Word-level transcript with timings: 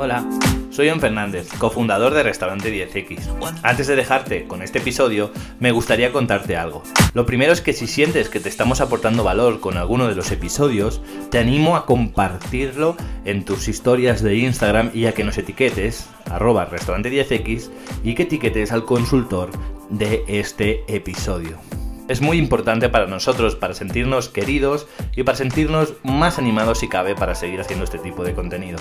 Hola, 0.00 0.28
soy 0.70 0.90
John 0.90 0.98
Fernández, 0.98 1.48
cofundador 1.58 2.12
de 2.12 2.24
Restaurante 2.24 2.72
10X. 2.74 3.20
Antes 3.62 3.86
de 3.86 3.94
dejarte 3.94 4.48
con 4.48 4.62
este 4.62 4.80
episodio, 4.80 5.30
me 5.60 5.70
gustaría 5.70 6.10
contarte 6.10 6.56
algo. 6.56 6.82
Lo 7.14 7.24
primero 7.24 7.52
es 7.52 7.60
que 7.60 7.72
si 7.72 7.86
sientes 7.86 8.28
que 8.28 8.40
te 8.40 8.48
estamos 8.48 8.80
aportando 8.80 9.22
valor 9.22 9.60
con 9.60 9.76
alguno 9.76 10.08
de 10.08 10.16
los 10.16 10.32
episodios, 10.32 11.02
te 11.30 11.38
animo 11.38 11.76
a 11.76 11.86
compartirlo 11.86 12.96
en 13.24 13.44
tus 13.44 13.68
historias 13.68 14.24
de 14.24 14.38
Instagram 14.38 14.90
y 14.92 15.06
a 15.06 15.12
que 15.12 15.22
nos 15.22 15.38
etiquetes, 15.38 16.08
arroba 16.28 16.64
restaurante 16.64 17.08
10X, 17.08 17.70
y 18.02 18.16
que 18.16 18.24
etiquetes 18.24 18.72
al 18.72 18.84
consultor 18.84 19.52
de 19.88 20.24
este 20.26 20.82
episodio 20.88 21.60
es 22.08 22.20
muy 22.20 22.38
importante 22.38 22.88
para 22.88 23.06
nosotros, 23.06 23.54
para 23.56 23.74
sentirnos 23.74 24.28
queridos 24.28 24.86
y 25.14 25.22
para 25.22 25.36
sentirnos 25.36 25.94
más 26.02 26.38
animados 26.38 26.78
si 26.78 26.88
cabe 26.88 27.14
para 27.14 27.34
seguir 27.34 27.60
haciendo 27.60 27.84
este 27.84 27.98
tipo 27.98 28.24
de 28.24 28.34
contenido. 28.34 28.78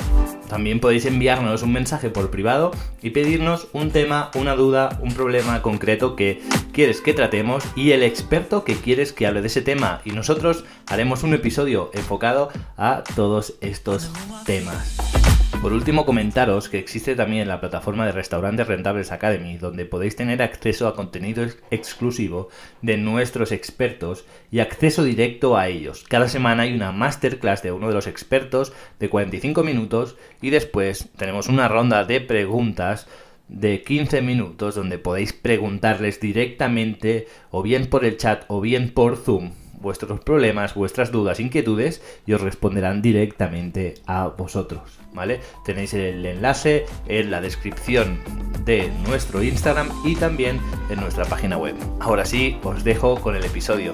También 0.50 0.80
podéis 0.80 1.06
enviarnos 1.06 1.64
un 1.64 1.74
mensaje 1.74 2.10
por 2.10 2.30
privado 2.30 2.72
y 3.02 3.12
pedirnos 3.12 3.68
un 3.74 3.92
tema, 3.92 4.32
una 4.36 4.56
duda, 4.56 5.00
un 5.02 5.14
problema 5.14 5.62
concreto 5.62 6.16
que 6.16 6.42
quieres 6.72 7.02
que 7.02 7.14
tratemos 7.14 7.64
y 7.76 7.92
el 7.92 8.04
experto 8.04 8.64
que 8.64 8.76
quieres 8.76 9.14
que 9.14 9.28
hable 9.28 9.42
de 9.42 9.48
ese 9.48 9.62
tema 9.62 10.02
y 10.06 10.12
nosotros 10.12 10.66
haremos 10.88 11.24
un 11.24 11.34
episodio 11.34 11.90
enfocado 11.94 12.50
a 12.78 13.04
todos 13.16 13.56
estos 13.62 14.12
temas. 14.46 15.25
Por 15.62 15.74
último, 15.74 16.06
comentaros 16.06 16.70
que 16.70 16.78
existe 16.78 17.16
también 17.16 17.48
la 17.48 17.60
plataforma 17.60 18.06
de 18.06 18.12
Restaurantes 18.12 18.68
Rentables 18.68 19.12
Academy, 19.12 19.58
donde 19.58 19.86
podéis 19.86 20.16
tener 20.16 20.42
acceso 20.44 20.88
a 20.88 20.96
contenido 20.96 21.44
exclusivo 21.72 22.50
de 22.84 22.98
nuestros 22.98 23.52
expertos 23.52 24.26
y 24.52 24.60
acceso 24.60 25.04
directo 25.04 25.58
a 25.58 25.68
ellos. 25.68 26.06
Cada 26.08 26.28
semana 26.28 26.64
hay 26.64 26.74
una 26.74 26.92
masterclass 26.92 27.64
de 27.64 27.72
uno 27.72 27.88
de 27.88 27.96
los 27.96 28.06
expertos 28.06 28.74
de 29.00 29.10
45 29.10 29.64
minutos 29.64 30.18
y 30.42 30.52
después 30.52 31.10
tenemos 31.18 31.48
una 31.48 31.68
ronda 31.68 32.04
de 32.04 32.22
preguntas 32.22 33.08
de 33.48 33.82
15 33.82 34.22
minutos 34.22 34.76
donde 34.76 35.00
podéis 35.00 35.34
preguntarles 35.34 36.20
directamente 36.20 37.28
o 37.50 37.64
bien 37.64 37.88
por 37.88 38.06
el 38.06 38.18
chat 38.18 38.44
o 38.48 38.62
bien 38.62 38.92
por 38.92 39.18
Zoom 39.18 39.52
vuestros 39.86 40.20
problemas, 40.20 40.74
vuestras 40.74 41.12
dudas, 41.12 41.40
inquietudes 41.40 42.02
y 42.26 42.34
os 42.34 42.42
responderán 42.42 43.04
directamente 43.04 43.94
a 44.08 44.28
vosotros, 44.28 44.82
¿vale? 45.14 45.42
Tenéis 45.64 45.94
el 45.94 46.26
enlace 46.26 46.88
en 47.08 47.30
la 47.30 47.40
descripción 47.40 48.20
de 48.66 48.92
nuestro 49.08 49.44
Instagram 49.44 49.90
y 50.04 50.16
también 50.16 50.60
en 50.90 51.00
nuestra 51.00 51.26
página 51.26 51.58
web. 51.58 51.76
Ahora 52.00 52.26
sí, 52.26 52.58
os 52.64 52.84
dejo 52.84 53.22
con 53.22 53.36
el 53.36 53.46
episodio. 53.46 53.94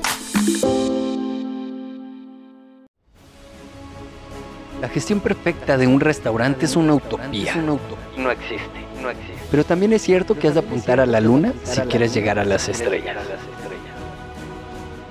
La 4.79 4.87
gestión 4.87 5.19
perfecta 5.19 5.77
de 5.77 5.87
un 5.87 5.99
restaurante 5.99 6.65
es 6.65 6.77
una 6.77 6.93
utopía. 6.93 7.53
No 7.57 8.31
existe, 8.31 8.79
no 9.01 9.09
existe. 9.09 9.33
Pero 9.51 9.65
también 9.65 9.91
es 9.91 10.01
cierto 10.01 10.39
que 10.39 10.47
has 10.47 10.53
de 10.53 10.61
apuntar 10.61 11.01
a 11.01 11.05
la 11.05 11.19
luna 11.19 11.53
si 11.63 11.81
quieres 11.81 12.13
llegar 12.13 12.39
a 12.39 12.45
las 12.45 12.69
estrellas. 12.69 13.17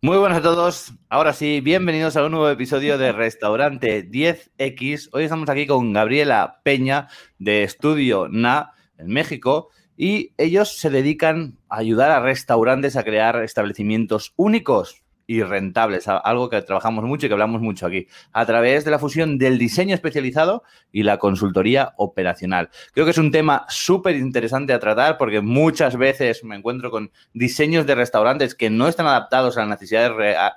Muy 0.00 0.16
buenas 0.16 0.38
a 0.38 0.42
todos. 0.42 0.92
Ahora 1.08 1.32
sí, 1.32 1.60
bienvenidos 1.60 2.16
a 2.16 2.24
un 2.24 2.30
nuevo 2.30 2.48
episodio 2.48 2.98
de 2.98 3.10
Restaurante 3.10 4.08
10X. 4.08 5.08
Hoy 5.10 5.24
estamos 5.24 5.48
aquí 5.48 5.66
con 5.66 5.92
Gabriela 5.92 6.60
Peña 6.62 7.08
de 7.40 7.64
Estudio 7.64 8.28
Na 8.30 8.74
en 8.96 9.08
México 9.08 9.70
y 9.96 10.34
ellos 10.38 10.78
se 10.78 10.90
dedican 10.90 11.58
a 11.68 11.78
ayudar 11.78 12.12
a 12.12 12.20
restaurantes 12.20 12.94
a 12.94 13.02
crear 13.02 13.42
establecimientos 13.42 14.34
únicos 14.36 15.02
y 15.30 15.42
rentables, 15.42 16.08
algo 16.08 16.48
que 16.48 16.62
trabajamos 16.62 17.04
mucho 17.04 17.26
y 17.26 17.28
que 17.28 17.34
hablamos 17.34 17.60
mucho 17.60 17.86
aquí, 17.86 18.08
a 18.32 18.46
través 18.46 18.86
de 18.86 18.90
la 18.90 18.98
fusión 18.98 19.36
del 19.36 19.58
diseño 19.58 19.94
especializado 19.94 20.62
y 20.90 21.02
la 21.02 21.18
consultoría 21.18 21.92
operacional. 21.98 22.70
Creo 22.94 23.04
que 23.04 23.10
es 23.10 23.18
un 23.18 23.30
tema 23.30 23.66
súper 23.68 24.16
interesante 24.16 24.72
a 24.72 24.78
tratar 24.78 25.18
porque 25.18 25.42
muchas 25.42 25.98
veces 25.98 26.44
me 26.44 26.56
encuentro 26.56 26.90
con 26.90 27.12
diseños 27.34 27.84
de 27.84 27.94
restaurantes 27.94 28.54
que 28.54 28.70
no 28.70 28.88
están 28.88 29.06
adaptados 29.06 29.58
a 29.58 29.60
las 29.60 29.68
necesidades 29.68 30.12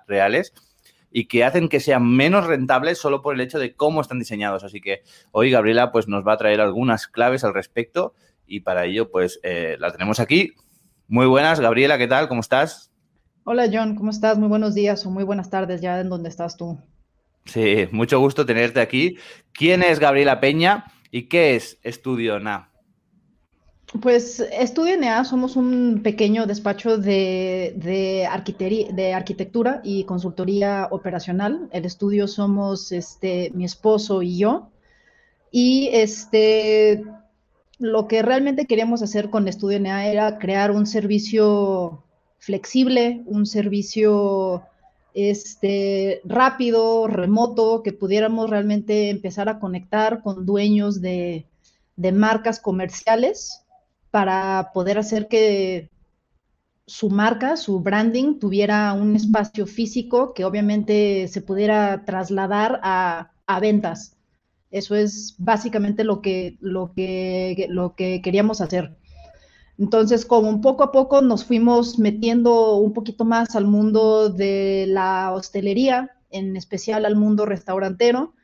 reales 0.08 0.54
y 1.12 1.26
que 1.26 1.44
hacen 1.44 1.68
que 1.68 1.82
sean 1.82 2.08
menos 2.08 2.48
rentables 2.48 2.98
solo 2.98 3.22
por 3.22 3.36
el 3.36 3.42
hecho 3.42 3.60
de 3.60 3.76
cómo 3.76 4.00
están 4.00 4.20
diseñados. 4.20 4.64
Así 4.64 4.80
que 4.80 5.02
hoy 5.32 5.52
Gabriela 5.52 5.92
pues, 5.92 6.08
nos 6.08 6.26
va 6.26 6.32
a 6.32 6.38
traer 6.38 6.62
algunas 6.62 7.08
claves 7.08 7.44
al 7.44 7.54
respecto 7.54 8.14
y 8.48 8.62
para 8.62 8.86
ello 8.86 9.12
pues 9.12 9.42
eh, 9.44 9.76
la 9.82 9.92
tenemos 9.92 10.22
aquí. 10.22 10.54
Muy 11.10 11.26
buenas, 11.26 11.60
Gabriela, 11.60 11.98
¿qué 11.98 12.08
tal? 12.08 12.30
¿Cómo 12.30 12.40
estás? 12.40 12.91
Hola 13.44 13.68
John, 13.72 13.96
¿cómo 13.96 14.12
estás? 14.12 14.38
Muy 14.38 14.48
buenos 14.48 14.76
días 14.76 15.04
o 15.06 15.10
muy 15.10 15.24
buenas 15.24 15.50
tardes 15.50 15.82
ya 15.82 16.00
en 16.00 16.10
donde 16.10 16.30
estás 16.30 16.58
tú. 16.58 16.78
Sí, 17.46 17.88
mucho 17.92 18.20
gusto 18.20 18.46
tenerte 18.46 18.80
aquí. 18.80 19.18
¿Quién 19.52 19.82
es 19.82 20.00
Gabriela 20.00 20.40
Peña 20.40 20.86
y 21.10 21.24
qué 21.24 21.56
es 21.56 21.80
Estudio 21.82 22.40
NA? 22.40 22.70
Pues 24.00 24.40
Estudio 24.40 24.96
NA 24.96 25.26
somos 25.26 25.56
un 25.56 26.02
pequeño 26.04 26.46
despacho 26.46 27.00
de, 27.00 27.74
de, 27.78 28.30
de, 28.94 29.14
arquitectura 29.14 29.82
y 29.84 30.04
consultoría 30.04 30.88
operacional. 30.92 31.68
El 31.72 31.86
estudio 31.86 32.28
somos 32.28 32.92
este, 32.92 33.52
mi 33.56 33.66
esposo 33.66 34.22
y 34.22 34.38
yo. 34.38 34.70
Y 35.52 35.90
este, 35.94 37.04
lo 37.80 38.08
que 38.08 38.22
realmente 38.22 38.68
queríamos 38.68 39.02
hacer 39.02 39.32
con 39.32 39.48
Estudio 39.48 39.80
NA 39.80 40.08
era 40.08 40.38
crear 40.38 40.70
un 40.70 40.86
servicio 40.86 42.04
flexible, 42.42 43.22
un 43.28 43.46
servicio 43.46 44.64
este, 45.14 46.22
rápido, 46.26 47.08
remoto, 47.08 47.84
que 47.84 47.94
pudiéramos 47.94 48.50
realmente 48.50 49.12
empezar 49.12 49.48
a 49.48 49.60
conectar 49.60 50.24
con 50.24 50.46
dueños 50.46 51.02
de, 51.02 51.46
marcas 52.14 52.60
comerciales 52.60 53.64
para 54.10 54.72
poder 54.74 54.98
hacer 54.98 55.28
que 55.28 55.92
su 56.88 57.12
marca, 57.12 57.58
su 57.58 57.80
branding, 57.80 58.40
tuviera 58.40 58.92
un 58.94 59.16
espacio 59.16 59.68
físico 59.68 60.34
que 60.34 60.44
obviamente 60.44 61.28
se 61.28 61.42
pudiera 61.42 62.04
trasladar 62.06 62.80
a, 62.82 63.32
ventas. 63.62 64.18
Eso 64.72 64.96
es 64.96 65.36
básicamente 65.38 66.04
lo 66.04 66.22
que, 66.22 66.58
lo 66.60 66.94
que, 66.96 67.68
lo 67.70 67.96
que 67.96 68.22
queríamos 68.24 68.62
hacer. 68.62 68.98
Entonces, 69.82 70.28
como 70.28 70.62
poco 70.62 70.84
a 70.84 70.92
poco 70.92 71.24
nos 71.24 71.44
fuimos 71.44 71.98
metiendo 71.98 72.76
un 72.76 72.94
poquito 72.94 73.26
más 73.26 73.56
al 73.56 73.66
mundo 73.66 74.30
de 74.30 74.86
la 74.88 75.32
hostelería, 75.34 76.12
en 76.30 76.56
especial 76.56 77.04
al 77.04 77.16
mundo 77.16 77.48
restaurantero, 77.48 78.36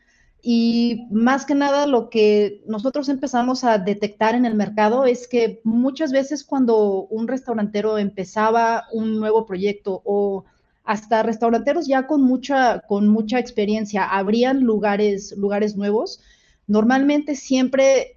y 0.41 1.05
más 1.11 1.45
que 1.45 1.53
nada 1.53 1.85
lo 1.85 2.09
que 2.09 2.63
nosotros 2.65 3.07
empezamos 3.07 3.63
a 3.63 3.77
detectar 3.77 4.33
en 4.33 4.47
el 4.47 4.55
mercado 4.55 5.05
es 5.05 5.27
que 5.27 5.61
muchas 5.63 6.11
veces 6.11 6.43
cuando 6.43 7.05
un 7.11 7.27
restaurantero 7.27 7.99
empezaba 7.99 8.85
un 8.91 9.19
nuevo 9.19 9.45
proyecto 9.45 10.01
o 10.05 10.43
hasta 10.85 11.21
restauranteros 11.21 11.85
ya 11.85 12.07
con 12.07 12.23
mucha, 12.23 12.79
con 12.87 13.09
mucha 13.09 13.37
experiencia 13.37 14.05
abrían 14.05 14.61
lugares, 14.61 15.35
lugares 15.37 15.75
nuevos, 15.75 16.19
normalmente 16.65 17.35
siempre 17.35 18.16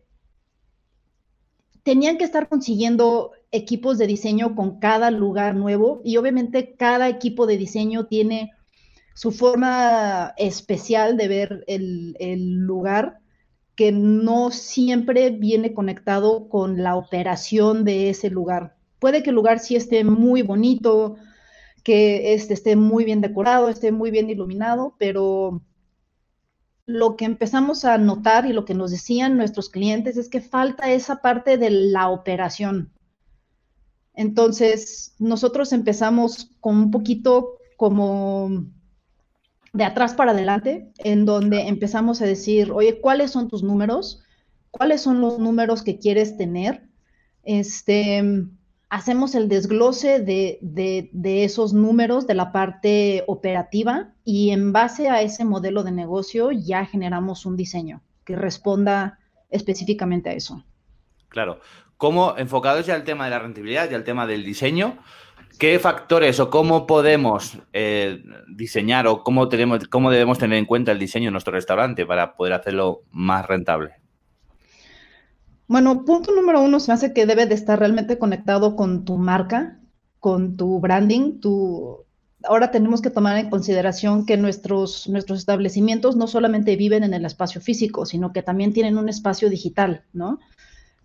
tenían 1.82 2.18
que 2.18 2.24
estar 2.24 2.48
consiguiendo 2.48 3.32
equipos 3.50 3.98
de 3.98 4.06
diseño 4.06 4.54
con 4.54 4.78
cada 4.78 5.10
lugar 5.10 5.54
nuevo 5.54 6.00
y 6.04 6.16
obviamente 6.16 6.74
cada 6.76 7.08
equipo 7.08 7.46
de 7.46 7.56
diseño 7.56 8.06
tiene 8.06 8.52
su 9.14 9.32
forma 9.32 10.34
especial 10.36 11.16
de 11.16 11.28
ver 11.28 11.64
el, 11.66 12.14
lugar 12.60 13.20
que 13.74 13.92
no 13.92 14.50
siempre 14.50 15.30
viene 15.30 15.74
conectado 15.74 16.48
con 16.48 16.82
la 16.82 16.96
operación 16.96 17.84
de 17.84 18.10
ese 18.10 18.30
lugar. 18.30 18.76
Puede 18.98 19.22
que 19.22 19.30
el 19.30 19.36
lugar 19.36 19.58
sí 19.58 19.76
esté 19.76 20.04
muy 20.04 20.42
bonito, 20.42 21.16
que 21.82 22.34
este 22.34 22.54
esté 22.54 22.76
muy 22.76 23.04
bien 23.04 23.20
decorado, 23.20 23.68
esté 23.68 23.90
muy 23.90 24.10
bien 24.10 24.28
iluminado, 24.28 24.94
pero 24.98 25.62
lo 26.90 27.16
que 27.16 27.24
empezamos 27.24 27.84
a 27.84 27.96
notar 27.98 28.46
y 28.46 28.52
lo 28.52 28.64
que 28.64 28.74
nos 28.74 28.90
decían 28.90 29.36
nuestros 29.36 29.70
clientes 29.70 30.16
es 30.16 30.28
que 30.28 30.40
falta 30.40 30.90
esa 30.90 31.22
parte 31.22 31.56
de 31.56 31.70
la 31.70 32.08
operación. 32.08 32.92
Entonces, 34.14 35.14
nosotros 35.18 35.72
empezamos 35.72 36.50
con 36.60 36.76
un 36.76 36.90
poquito 36.90 37.58
como 37.76 38.66
de 39.72 39.84
atrás 39.84 40.14
para 40.14 40.32
adelante, 40.32 40.92
en 40.98 41.24
donde 41.24 41.68
empezamos 41.68 42.20
a 42.20 42.26
decir, 42.26 42.72
oye, 42.72 43.00
¿cuáles 43.00 43.30
son 43.30 43.48
tus 43.48 43.62
números? 43.62 44.24
¿Cuáles 44.72 45.00
son 45.00 45.20
los 45.20 45.38
números 45.38 45.82
que 45.82 45.98
quieres 45.98 46.36
tener? 46.36 46.88
Este, 47.44 48.48
hacemos 48.90 49.36
el 49.36 49.48
desglose 49.48 50.18
de, 50.18 50.58
de, 50.60 51.44
esos 51.44 51.72
números 51.72 52.26
de 52.26 52.34
la 52.34 52.52
parte 52.52 53.24
operativa 53.28 54.12
y 54.24 54.50
en 54.50 54.72
base 54.72 55.08
a 55.08 55.22
ese 55.22 55.44
modelo 55.44 55.84
de 55.84 55.92
negocio 55.92 56.50
ya 56.50 56.84
generamos 56.84 57.46
un 57.46 57.56
diseño 57.56 58.02
que 58.24 58.36
responda 58.36 59.18
específicamente 59.48 60.28
a 60.30 60.32
eso. 60.34 60.64
Claro. 61.28 61.60
¿Cómo, 61.96 62.34
enfocados 62.36 62.86
ya 62.86 62.94
al 62.94 63.04
tema 63.04 63.24
de 63.24 63.30
la 63.30 63.38
rentabilidad 63.38 63.90
y 63.90 63.94
al 63.94 64.04
tema 64.04 64.26
del 64.26 64.42
diseño, 64.42 64.98
qué 65.58 65.78
factores 65.78 66.40
o 66.40 66.50
cómo 66.50 66.86
podemos 66.86 67.58
eh, 67.72 68.22
diseñar 68.48 69.06
o 69.06 69.22
cómo, 69.22 69.48
tenemos, 69.48 69.86
cómo 69.86 70.10
debemos 70.10 70.38
tener 70.38 70.58
en 70.58 70.64
cuenta 70.64 70.92
el 70.92 70.98
diseño 70.98 71.28
en 71.28 71.32
nuestro 71.32 71.52
restaurante 71.52 72.06
para 72.06 72.34
poder 72.36 72.54
hacerlo 72.54 73.02
más 73.12 73.46
rentable? 73.46 73.99
Bueno, 75.70 76.04
punto 76.04 76.34
número 76.34 76.60
uno 76.62 76.80
se 76.80 76.90
hace 76.90 77.12
que 77.12 77.26
debe 77.26 77.46
de 77.46 77.54
estar 77.54 77.78
realmente 77.78 78.18
conectado 78.18 78.74
con 78.74 79.04
tu 79.04 79.18
marca, 79.18 79.78
con 80.18 80.56
tu 80.56 80.80
branding, 80.80 81.38
tu... 81.38 82.06
Ahora 82.42 82.72
tenemos 82.72 83.00
que 83.00 83.10
tomar 83.10 83.36
en 83.36 83.50
consideración 83.50 84.26
que 84.26 84.36
nuestros, 84.36 85.08
nuestros 85.08 85.38
establecimientos 85.38 86.16
no 86.16 86.26
solamente 86.26 86.74
viven 86.74 87.04
en 87.04 87.14
el 87.14 87.24
espacio 87.24 87.60
físico, 87.60 88.04
sino 88.04 88.32
que 88.32 88.42
también 88.42 88.72
tienen 88.72 88.98
un 88.98 89.08
espacio 89.08 89.48
digital, 89.48 90.02
¿no? 90.12 90.40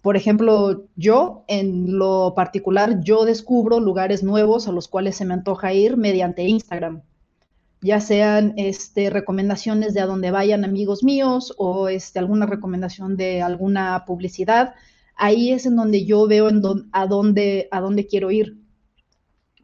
Por 0.02 0.18
ejemplo, 0.18 0.88
yo 0.96 1.44
en 1.48 2.00
lo 2.00 2.34
particular, 2.36 3.02
yo 3.02 3.24
descubro 3.24 3.80
lugares 3.80 4.24
nuevos 4.24 4.68
a 4.68 4.72
los 4.72 4.88
cuales 4.88 5.16
se 5.16 5.26
me 5.26 5.36
antoja 5.36 5.74
ir 5.74 5.96
mediante 5.96 6.42
Instagram 6.42 7.04
ya 7.82 8.00
sean 8.00 8.54
este, 8.58 9.10
recomendaciones 9.10 9.94
de 9.94 10.02
a 10.02 10.06
dónde 10.06 10.32
vayan 10.32 10.66
amigos 10.66 11.04
míos 11.04 11.54
o 11.58 11.88
este, 11.88 12.20
alguna 12.20 12.46
recomendación 12.46 13.18
de 13.18 13.42
alguna 13.42 14.06
publicidad, 14.06 14.74
ahí 15.16 15.52
es 15.52 15.66
en 15.66 15.76
donde 15.76 16.06
yo 16.06 16.28
veo 16.28 16.50
en 16.50 16.62
a, 16.92 17.08
dónde, 17.08 17.68
a 17.72 17.82
dónde 17.82 18.08
quiero 18.08 18.32
ir. 18.32 18.58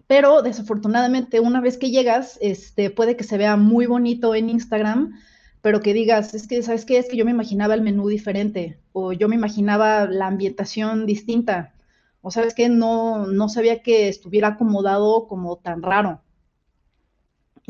Pero 0.08 0.42
desafortunadamente, 0.42 1.40
una 1.40 1.62
vez 1.62 1.78
que 1.78 1.90
llegas, 1.90 2.38
este, 2.42 2.90
puede 2.90 3.16
que 3.16 3.24
se 3.24 3.38
vea 3.38 3.56
muy 3.56 3.86
bonito 3.86 4.36
en 4.36 4.50
Instagram, 4.50 5.14
pero 5.62 5.80
que 5.80 5.94
digas, 5.94 6.34
es 6.34 6.48
que, 6.48 6.62
¿sabes 6.64 6.86
qué? 6.86 6.98
Es 6.98 7.08
que 7.08 7.18
yo 7.18 7.26
me 7.26 7.32
imaginaba 7.32 7.76
el 7.76 7.82
menú 7.82 8.08
diferente, 8.08 8.80
o 8.92 9.14
yo 9.14 9.30
me 9.30 9.36
imaginaba 9.36 10.08
la 10.08 10.28
ambientación 10.28 11.06
distinta, 11.06 11.74
o 12.22 12.32
sabes 12.32 12.54
que 12.54 12.68
no, 12.68 13.26
no 13.28 13.48
sabía 13.48 13.82
que 13.82 14.08
estuviera 14.10 14.50
acomodado 14.50 15.28
como 15.28 15.58
tan 15.58 15.82
raro. 15.82 16.22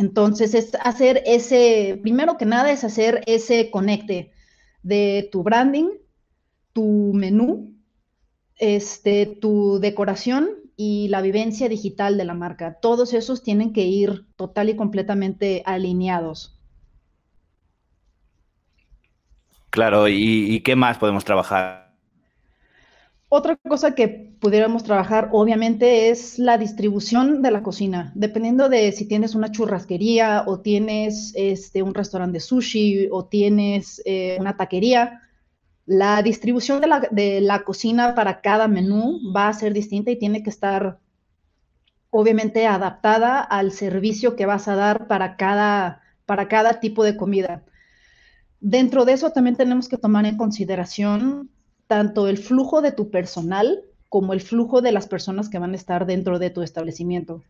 Entonces, 0.01 0.55
es 0.55 0.75
hacer 0.83 1.21
ese, 1.27 1.99
primero 2.01 2.35
que 2.35 2.45
nada, 2.47 2.71
es 2.71 2.83
hacer 2.83 3.21
ese 3.27 3.69
conecte 3.69 4.31
de 4.81 5.29
tu 5.31 5.43
branding, 5.43 5.89
tu 6.73 7.11
menú, 7.13 7.75
este, 8.57 9.27
tu 9.27 9.77
decoración 9.79 10.49
y 10.75 11.07
la 11.09 11.21
vivencia 11.21 11.69
digital 11.69 12.17
de 12.17 12.25
la 12.25 12.33
marca. 12.33 12.79
Todos 12.81 13.13
esos 13.13 13.43
tienen 13.43 13.73
que 13.73 13.83
ir 13.83 14.25
total 14.37 14.69
y 14.69 14.75
completamente 14.75 15.61
alineados. 15.67 16.59
Claro, 19.69 20.07
¿y, 20.07 20.51
y 20.51 20.61
qué 20.61 20.75
más 20.75 20.97
podemos 20.97 21.23
trabajar? 21.23 21.80
Otra 23.33 23.55
cosa 23.55 23.95
que 23.95 24.09
pudiéramos 24.41 24.83
trabajar, 24.83 25.29
obviamente, 25.31 26.09
es 26.09 26.37
la 26.37 26.57
distribución 26.57 27.41
de 27.41 27.51
la 27.51 27.63
cocina. 27.63 28.11
Dependiendo 28.13 28.67
de 28.67 28.91
si 28.91 29.07
tienes 29.07 29.35
una 29.35 29.53
churrasquería 29.53 30.43
o 30.47 30.59
tienes 30.59 31.31
este, 31.37 31.81
un 31.81 31.93
restaurante 31.93 32.33
de 32.33 32.39
sushi 32.41 33.07
o 33.09 33.23
tienes 33.23 34.01
eh, 34.03 34.35
una 34.37 34.57
taquería, 34.57 35.21
la 35.85 36.21
distribución 36.21 36.81
de 36.81 36.87
la, 36.87 36.99
de 37.09 37.39
la, 37.39 37.63
cocina 37.63 38.15
para 38.15 38.41
cada 38.41 38.67
menú 38.67 39.21
va 39.33 39.47
a 39.47 39.53
ser 39.53 39.71
distinta 39.71 40.11
y 40.11 40.19
tiene 40.19 40.43
que 40.43 40.49
estar, 40.49 40.99
obviamente, 42.09 42.67
adaptada 42.67 43.39
al 43.39 43.71
servicio 43.71 44.35
que 44.35 44.45
vas 44.45 44.67
a 44.67 44.75
dar 44.75 45.07
para 45.07 45.37
cada, 45.37 46.01
para 46.25 46.49
cada 46.49 46.81
tipo 46.81 47.05
de 47.05 47.15
comida. 47.15 47.63
Dentro 48.59 49.05
de 49.05 49.13
eso 49.13 49.29
también 49.31 49.55
tenemos 49.55 49.87
que 49.87 49.97
tomar 49.97 50.25
en 50.25 50.35
consideración 50.35 51.49
tanto 51.91 52.29
el 52.29 52.37
flujo 52.37 52.81
de 52.81 52.93
tu 52.93 53.11
personal 53.11 53.83
como 54.07 54.31
el 54.31 54.39
flujo 54.39 54.81
de 54.81 54.93
las 54.93 55.07
personas 55.07 55.49
que 55.49 55.59
van 55.59 55.73
a 55.73 55.75
estar 55.75 56.05
dentro 56.05 56.39
de 56.39 56.49
tu 56.49 56.61
establecimiento. 56.61 57.43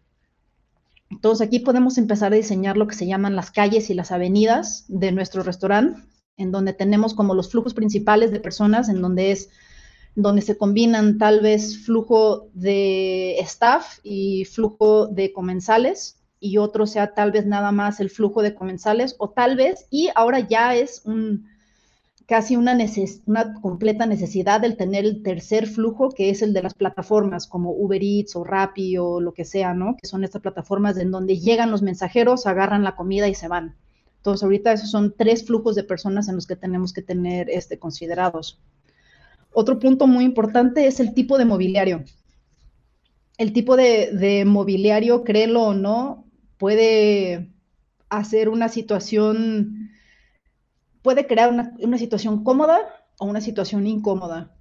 Entonces 1.12 1.46
aquí 1.46 1.60
podemos 1.60 2.00
empezar 2.00 2.34
a 2.34 2.38
diseñar 2.38 2.76
lo 2.76 2.88
que 2.88 2.96
se 2.96 3.06
llaman 3.06 3.36
las 3.36 3.52
calles 3.52 3.92
y 3.92 3.94
las 3.94 4.12
avenidas 4.12 4.86
de 4.88 5.12
nuestro 5.12 5.44
restaurante, 5.44 6.02
en 6.38 6.52
donde 6.52 6.74
tenemos 6.74 7.14
como 7.14 7.36
los 7.36 7.52
flujos 7.52 7.76
principales 7.76 8.32
de 8.32 8.40
personas, 8.40 8.90
en 8.90 9.04
donde 9.04 9.30
es 9.30 9.50
donde 10.16 10.42
se 10.42 10.58
combinan 10.58 11.20
tal 11.20 11.42
vez 11.42 11.78
flujo 11.86 12.50
de 12.56 13.38
staff 13.42 14.00
y 14.02 14.46
flujo 14.46 15.06
de 15.06 15.34
comensales 15.34 16.20
y 16.40 16.58
otro 16.58 16.88
sea 16.88 17.14
tal 17.14 17.32
vez 17.32 17.46
nada 17.46 17.72
más 17.72 18.00
el 18.00 18.10
flujo 18.10 18.42
de 18.42 18.56
comensales 18.56 19.14
o 19.20 19.30
tal 19.30 19.56
vez 19.56 19.86
y 19.92 20.10
ahora 20.16 20.40
ya 20.40 20.76
es 20.76 21.04
un 21.06 21.46
casi 22.32 22.56
una, 22.56 22.78
completa 23.62 24.06
necesidad 24.06 24.62
del 24.62 24.78
tener 24.78 25.04
el 25.04 25.22
tercer 25.22 25.68
flujo, 25.68 26.12
que 26.12 26.30
es 26.30 26.42
el 26.42 26.54
de 26.54 26.64
las 26.64 26.74
plataformas 26.74 27.46
como 27.46 27.72
Uber 27.72 28.02
Eats 28.02 28.38
o 28.38 28.46
Rappi 28.46 28.98
o 28.98 29.20
lo 29.20 29.34
que 29.34 29.44
sea, 29.44 29.74
¿no? 29.74 29.98
Que 30.02 30.08
son 30.08 30.24
estas 30.24 30.42
plataformas 30.42 30.96
en 30.96 31.12
donde 31.12 31.40
llegan 31.40 31.72
los 31.72 31.82
mensajeros, 31.82 32.48
agarran 32.48 32.86
la 32.86 32.96
comida 32.96 33.28
y 33.28 33.36
se 33.36 33.50
van. 33.50 33.76
Entonces, 34.16 34.44
ahorita 34.46 34.72
esos 34.72 34.90
son 34.90 35.14
tres 35.18 35.46
flujos 35.46 35.76
de 35.76 35.84
personas 35.84 36.30
en 36.30 36.36
los 36.36 36.48
que 36.48 36.56
tenemos 36.56 36.94
que 36.94 37.02
tener 37.02 37.50
este, 37.50 37.78
considerados. 37.80 38.62
Otro 39.52 39.78
punto 39.78 40.08
muy 40.08 40.24
importante 40.24 40.88
es 40.88 41.02
el 41.02 41.14
tipo 41.14 41.38
de 41.38 41.44
mobiliario. 41.44 42.06
El 43.38 43.52
tipo 43.52 43.76
de, 43.76 44.10
de 44.14 44.46
mobiliario, 44.46 45.26
créelo 45.26 45.64
o 45.64 45.74
no, 45.74 46.24
puede 46.58 47.52
hacer 48.08 48.48
una 48.48 48.70
situación 48.70 49.91
puede 51.02 51.28
crear 51.28 51.52
una, 51.52 51.98
situación 51.98 52.44
cómoda 52.44 52.80
o 53.18 53.26
una 53.26 53.42
situación 53.42 53.88
incómoda. 53.88 54.56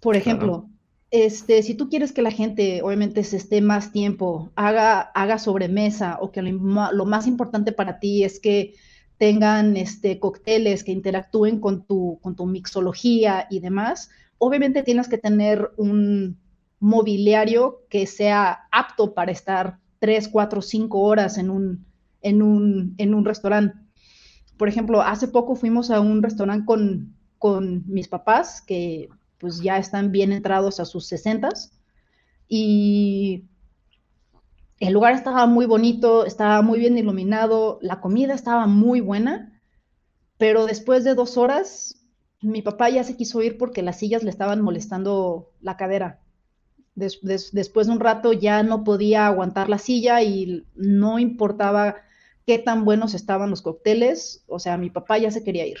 Por 0.00 0.16
ejemplo, 0.16 0.68
este, 1.10 1.62
si 1.62 1.74
tú 1.74 1.88
quieres 1.88 2.12
que 2.12 2.22
la 2.22 2.30
gente, 2.30 2.82
obviamente, 2.82 3.24
se 3.24 3.36
esté 3.36 3.60
más 3.60 3.92
tiempo, 3.92 4.50
haga, 4.54 5.00
haga 5.00 5.38
sobremesa, 5.38 6.18
o 6.20 6.30
que 6.30 6.42
lo, 6.42 7.06
más 7.06 7.26
importante 7.26 7.72
para 7.72 7.98
ti 7.98 8.24
es 8.24 8.40
que 8.40 8.74
tengan 9.16 9.76
este, 9.76 10.20
cócteles 10.20 10.84
que 10.84 10.92
interactúen 10.92 11.60
con 11.60 11.84
tu, 11.84 12.18
con 12.22 12.36
tu 12.36 12.46
mixología 12.46 13.46
y 13.50 13.60
demás, 13.60 14.10
obviamente 14.38 14.82
tienes 14.82 15.08
que 15.08 15.18
tener 15.18 15.72
un 15.76 16.38
mobiliario 16.78 17.82
que 17.88 18.06
sea 18.06 18.68
apto 18.70 19.14
para 19.14 19.32
estar 19.32 19.78
tres, 19.98 20.28
cuatro, 20.28 20.62
cinco 20.62 21.00
horas 21.00 21.38
en 21.38 21.50
un, 21.50 21.84
en 22.22 22.42
un, 22.42 22.94
en 22.98 23.14
un 23.14 23.24
restaurante 23.24 23.87
por 24.58 24.68
ejemplo, 24.68 25.00
hace 25.00 25.28
poco 25.28 25.54
fuimos 25.54 25.90
a 25.90 26.00
un 26.00 26.22
restaurante 26.22 26.66
con, 26.66 27.14
con 27.38 27.84
mis 27.86 28.08
papás, 28.08 28.60
que 28.60 29.08
pues 29.38 29.60
ya 29.60 29.78
están 29.78 30.10
bien 30.10 30.32
entrados 30.32 30.80
a 30.80 30.84
sus 30.84 31.06
sesentas, 31.06 31.72
y 32.48 33.44
el 34.80 34.92
lugar 34.92 35.14
estaba 35.14 35.46
muy 35.46 35.66
bonito, 35.66 36.24
estaba 36.24 36.60
muy 36.62 36.78
bien 36.78 36.98
iluminado, 36.98 37.78
la 37.82 38.00
comida 38.00 38.34
estaba 38.34 38.66
muy 38.66 39.00
buena, 39.00 39.60
pero 40.38 40.66
después 40.66 41.04
de 41.04 41.14
dos 41.14 41.36
horas, 41.36 42.04
mi 42.40 42.62
papá 42.62 42.88
ya 42.88 43.04
se 43.04 43.16
quiso 43.16 43.42
ir 43.42 43.58
porque 43.58 43.82
las 43.82 43.98
sillas 43.98 44.22
le 44.22 44.30
estaban 44.30 44.60
molestando 44.60 45.52
la 45.60 45.76
cadera. 45.76 46.20
después 46.94 47.86
de 47.86 47.92
un 47.92 48.00
rato 48.00 48.32
ya 48.32 48.62
no 48.64 48.82
podía 48.82 49.26
aguantar 49.28 49.68
la 49.68 49.78
silla 49.78 50.22
y 50.22 50.66
no 50.74 51.20
importaba 51.20 51.96
qué 52.48 52.58
tan 52.58 52.86
buenos 52.86 53.12
estaban 53.12 53.50
los 53.50 53.60
cócteles. 53.60 54.42
O 54.48 54.58
sea, 54.58 54.78
mi 54.78 54.88
papá 54.88 55.18
ya 55.18 55.30
se 55.30 55.44
quería 55.44 55.66
ir. 55.66 55.80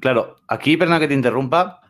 Claro, 0.00 0.34
aquí, 0.48 0.76
perdona 0.76 0.98
que 0.98 1.06
te 1.06 1.14
interrumpa, 1.14 1.82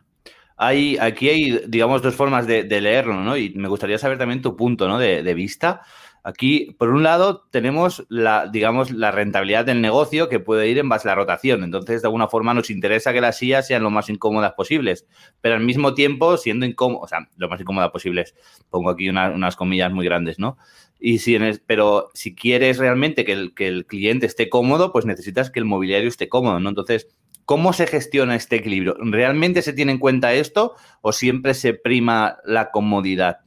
hay, 0.57 0.95
aquí 0.99 1.27
hay, 1.27 1.61
digamos, 1.67 2.03
dos 2.03 2.13
formas 2.13 2.45
de, 2.45 2.63
leerlo, 2.79 3.15
¿no? 3.15 3.35
Y 3.35 3.49
me 3.55 3.67
gustaría 3.67 3.97
saber 3.97 4.19
también 4.19 4.43
tu 4.43 4.55
punto, 4.55 4.87
¿no? 4.87 4.99
De, 4.99 5.23
de, 5.23 5.33
vista. 5.33 5.81
Aquí, 6.27 6.75
por 6.79 6.89
un 6.89 7.03
lado, 7.03 7.45
tenemos 7.51 8.03
la, 8.09 8.47
digamos, 8.47 8.89
la 8.89 9.11
rentabilidad 9.11 9.63
del 9.63 9.79
negocio 9.79 10.27
que 10.27 10.39
puede 10.39 10.67
ir 10.67 10.79
en 10.79 10.89
base 10.89 11.07
a 11.07 11.11
la 11.11 11.15
rotación. 11.15 11.63
Entonces, 11.63 12.01
de 12.01 12.07
alguna 12.07 12.27
forma, 12.27 12.55
nos 12.55 12.71
interesa 12.71 13.13
que 13.13 13.21
las 13.21 13.37
sillas 13.37 13.67
sean 13.67 13.83
lo 13.83 13.91
más 13.91 14.09
incómodas 14.09 14.53
posibles, 14.53 15.05
pero 15.39 15.53
al 15.53 15.61
mismo 15.61 15.93
tiempo, 15.93 16.37
siendo 16.37 16.65
incómodas, 16.65 17.03
o 17.03 17.07
sea, 17.07 17.29
lo 17.37 17.47
más 17.47 17.61
incómodas 17.61 17.91
posibles. 17.91 18.33
Pongo 18.71 18.89
aquí 18.89 19.07
unas 19.07 19.55
comillas 19.55 19.91
muy 19.91 20.03
grandes, 20.03 20.39
¿no? 20.39 20.57
Y 20.99 21.19
si 21.19 21.37
pero 21.67 22.09
si 22.15 22.33
quieres 22.33 22.79
realmente 22.79 23.23
que 23.23 23.33
el, 23.33 23.53
que 23.53 23.67
el 23.67 23.85
cliente 23.85 24.25
esté 24.25 24.49
cómodo, 24.49 24.91
pues 24.91 25.05
necesitas 25.05 25.51
que 25.51 25.59
el 25.59 25.65
mobiliario 25.65 26.09
esté 26.09 26.27
cómodo. 26.27 26.57
Entonces, 26.57 27.07
¿cómo 27.45 27.71
se 27.71 27.85
gestiona 27.85 28.35
este 28.35 28.55
equilibrio? 28.55 28.97
¿Realmente 28.99 29.61
se 29.61 29.73
tiene 29.73 29.91
en 29.91 29.99
cuenta 29.99 30.33
esto 30.33 30.73
o 31.01 31.11
siempre 31.11 31.53
se 31.53 31.75
prima 31.75 32.39
la 32.45 32.71
comodidad? 32.71 33.44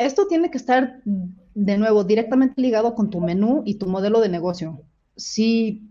Esto 0.00 0.26
tiene 0.26 0.50
que 0.50 0.56
estar 0.56 1.02
de 1.04 1.76
nuevo, 1.76 2.04
directamente 2.04 2.62
ligado 2.62 2.94
con 2.94 3.10
tu 3.10 3.20
menú 3.20 3.62
y 3.66 3.74
tu 3.74 3.86
modelo 3.86 4.22
de 4.22 4.30
negocio. 4.30 4.80
Si, 5.14 5.90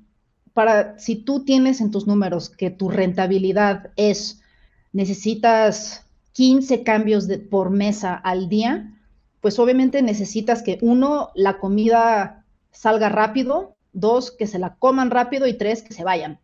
para, 0.54 0.98
si 0.98 1.18
tú 1.18 1.46
tienes 1.46 1.80
en 1.80 1.92
tus 1.92 2.08
números 2.08 2.50
que 2.50 2.72
tu 2.72 2.90
rentabilidad 2.90 3.92
es, 3.98 4.42
necesitas 4.94 6.08
15 6.32 6.82
cambios 6.82 7.28
de, 7.28 7.38
por 7.38 7.70
mesa 7.70 8.16
al 8.16 8.50
día, 8.50 9.00
pues 9.42 9.60
obviamente 9.60 10.02
necesitas 10.02 10.64
que 10.64 10.80
uno, 10.82 11.30
la 11.36 11.60
comida 11.60 12.46
salga 12.72 13.10
rápido, 13.10 13.76
dos, 13.94 14.32
que 14.32 14.48
se 14.48 14.58
la 14.58 14.74
coman 14.78 15.12
rápido 15.12 15.46
y 15.46 15.54
tres, 15.54 15.84
que 15.84 15.94
se 15.94 16.04
vayan. 16.04 16.40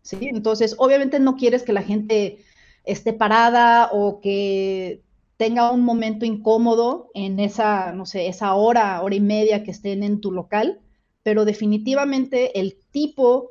¿Sí? 0.00 0.16
Entonces, 0.22 0.74
obviamente 0.78 1.20
no 1.20 1.36
quieres 1.36 1.64
que 1.64 1.74
la 1.74 1.82
gente 1.82 2.38
esté 2.84 3.12
parada 3.12 3.90
o 3.92 4.22
que 4.22 5.02
tenga 5.38 5.70
un 5.70 5.82
momento 5.82 6.26
incómodo 6.26 7.10
en 7.14 7.38
esa, 7.38 7.92
no 7.92 8.04
sé, 8.04 8.26
esa 8.26 8.54
hora, 8.54 9.00
hora 9.00 9.14
y 9.14 9.20
media 9.20 9.62
que 9.62 9.70
estén 9.70 10.02
en 10.02 10.20
tu 10.20 10.32
local, 10.32 10.80
pero 11.22 11.44
definitivamente 11.44 12.58
el 12.58 12.76
tipo 12.90 13.50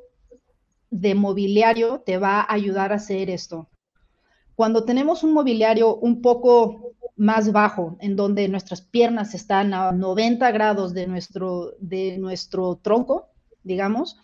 de 0.92 1.16
mobiliario 1.16 2.02
te 2.06 2.18
va 2.18 2.42
a 2.42 2.54
ayudar 2.54 2.92
a 2.92 2.98
hacer 2.98 3.30
esto. 3.30 3.70
Cuando 4.54 4.84
tenemos 4.84 5.24
un 5.24 5.34
mobiliario 5.34 5.96
un 5.96 6.22
poco 6.22 6.94
más 7.16 7.52
bajo, 7.54 7.98
en 8.02 8.18
donde 8.18 8.50
nuestras 8.50 8.82
piernas 8.82 9.34
están 9.34 9.74
a 9.74 9.92
90 9.94 10.52
grados 10.52 10.94
de 10.94 11.08
nuestro, 11.08 11.72
de 11.80 12.18
nuestro 12.18 12.76
tronco, 12.76 13.30
digamos, 13.64 14.18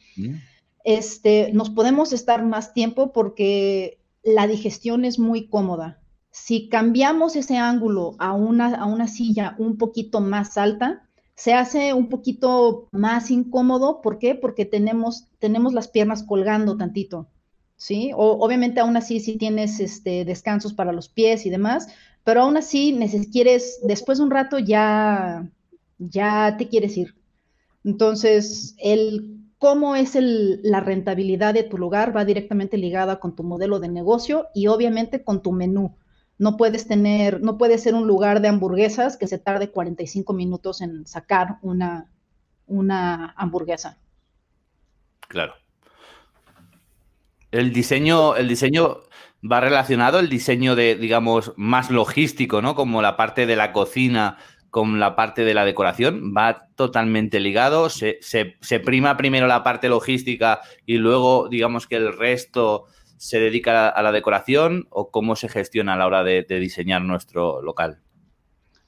este, 0.83 1.51
nos 1.53 1.69
podemos 1.69 2.11
estar 2.11 2.43
más 2.43 2.73
tiempo 2.73 3.13
porque 3.13 3.99
la 4.21 4.47
digestión 4.47 5.05
es 5.05 5.17
muy 5.17 5.47
cómoda. 5.47 6.02
Si 6.35 6.67
cambiamos 6.67 7.35
ese 7.35 7.57
ángulo 7.57 8.15
a 8.17 8.33
una, 8.33 8.73
a 8.73 8.85
una 8.85 9.07
silla 9.07 9.55
un 9.59 9.77
poquito 9.77 10.19
más 10.19 10.57
alta, 10.57 11.07
se 11.35 11.53
hace 11.53 11.93
un 11.93 12.09
poquito 12.09 12.87
más 12.91 13.29
incómodo. 13.29 14.01
¿Por 14.01 14.17
qué? 14.17 14.33
Porque 14.33 14.65
tenemos, 14.65 15.27
tenemos 15.37 15.73
las 15.73 15.87
piernas 15.87 16.23
colgando 16.23 16.75
tantito. 16.75 17.27
¿Sí? 17.75 18.11
O, 18.15 18.43
obviamente 18.43 18.79
aún 18.79 18.97
así 18.97 19.19
si 19.19 19.37
tienes 19.37 19.79
este, 19.79 20.25
descansos 20.25 20.73
para 20.73 20.91
los 20.91 21.07
pies 21.07 21.45
y 21.45 21.51
demás, 21.51 21.87
pero 22.23 22.41
aún 22.41 22.57
así 22.57 22.97
quieres, 23.31 23.81
después 23.83 24.17
de 24.17 24.23
un 24.23 24.31
rato 24.31 24.57
ya, 24.57 25.47
ya 25.99 26.57
te 26.57 26.67
quieres 26.67 26.97
ir. 26.97 27.13
Entonces, 27.83 28.75
el 28.79 29.37
cómo 29.59 29.95
es 29.95 30.17
la 30.17 30.79
rentabilidad 30.79 31.53
de 31.53 31.61
tu 31.61 31.77
lugar 31.77 32.15
va 32.15 32.25
directamente 32.25 32.75
ligada 32.77 33.19
con 33.19 33.35
tu 33.35 33.43
modelo 33.43 33.79
de 33.79 33.89
negocio 33.89 34.47
y 34.55 34.65
obviamente 34.65 35.23
con 35.23 35.43
tu 35.43 35.51
menú. 35.51 35.95
No 36.43 36.57
puedes 36.57 36.89
tener, 36.89 37.39
no 37.39 37.57
puede 37.57 37.77
ser 37.77 37.95
un 37.95 38.05
lugar 38.05 38.41
de 38.41 38.49
hamburguesas 38.49 39.15
que 39.15 39.27
se 39.27 39.37
tarde 39.37 39.71
45 39.71 40.33
minutos 40.33 40.81
en 40.81 41.07
sacar 41.07 41.57
una, 41.61 42.11
una 42.67 43.33
hamburguesa. 43.37 43.97
Claro. 45.29 45.53
El 47.49 47.71
diseño, 47.71 48.35
el 48.35 48.49
diseño 48.49 49.03
va 49.49 49.61
relacionado, 49.61 50.19
el 50.19 50.27
diseño 50.27 50.75
de, 50.75 50.95
digamos, 50.95 51.53
más 51.55 51.89
logístico, 51.89 52.61
¿no? 52.61 52.75
Como 52.75 53.01
la 53.01 53.15
parte 53.15 53.45
de 53.45 53.55
la 53.55 53.71
cocina 53.71 54.37
con 54.69 54.99
la 54.99 55.15
parte 55.15 55.45
de 55.45 55.53
la 55.53 55.63
decoración, 55.63 56.33
va 56.35 56.67
totalmente 56.75 57.39
ligado, 57.39 57.89
se, 57.89 58.19
prima 58.83 59.15
primero 59.15 59.47
la 59.47 59.63
parte 59.63 59.87
logística 59.87 60.59
y 60.85 60.97
luego, 60.97 61.47
digamos 61.47 61.87
que 61.87 61.95
el 61.95 62.11
resto 62.11 62.87
se 63.23 63.39
dedica 63.39 63.87
a 63.87 64.01
la, 64.01 64.11
decoración 64.11 64.87
o 64.89 65.09
cómo 65.09 65.37
se 65.37 65.47
gestiona 65.47 65.93
a 65.93 65.95
la 65.95 66.07
hora 66.07 66.23
de, 66.25 66.43
diseñar 66.43 67.01
nuestro 67.03 67.61
local? 67.61 68.01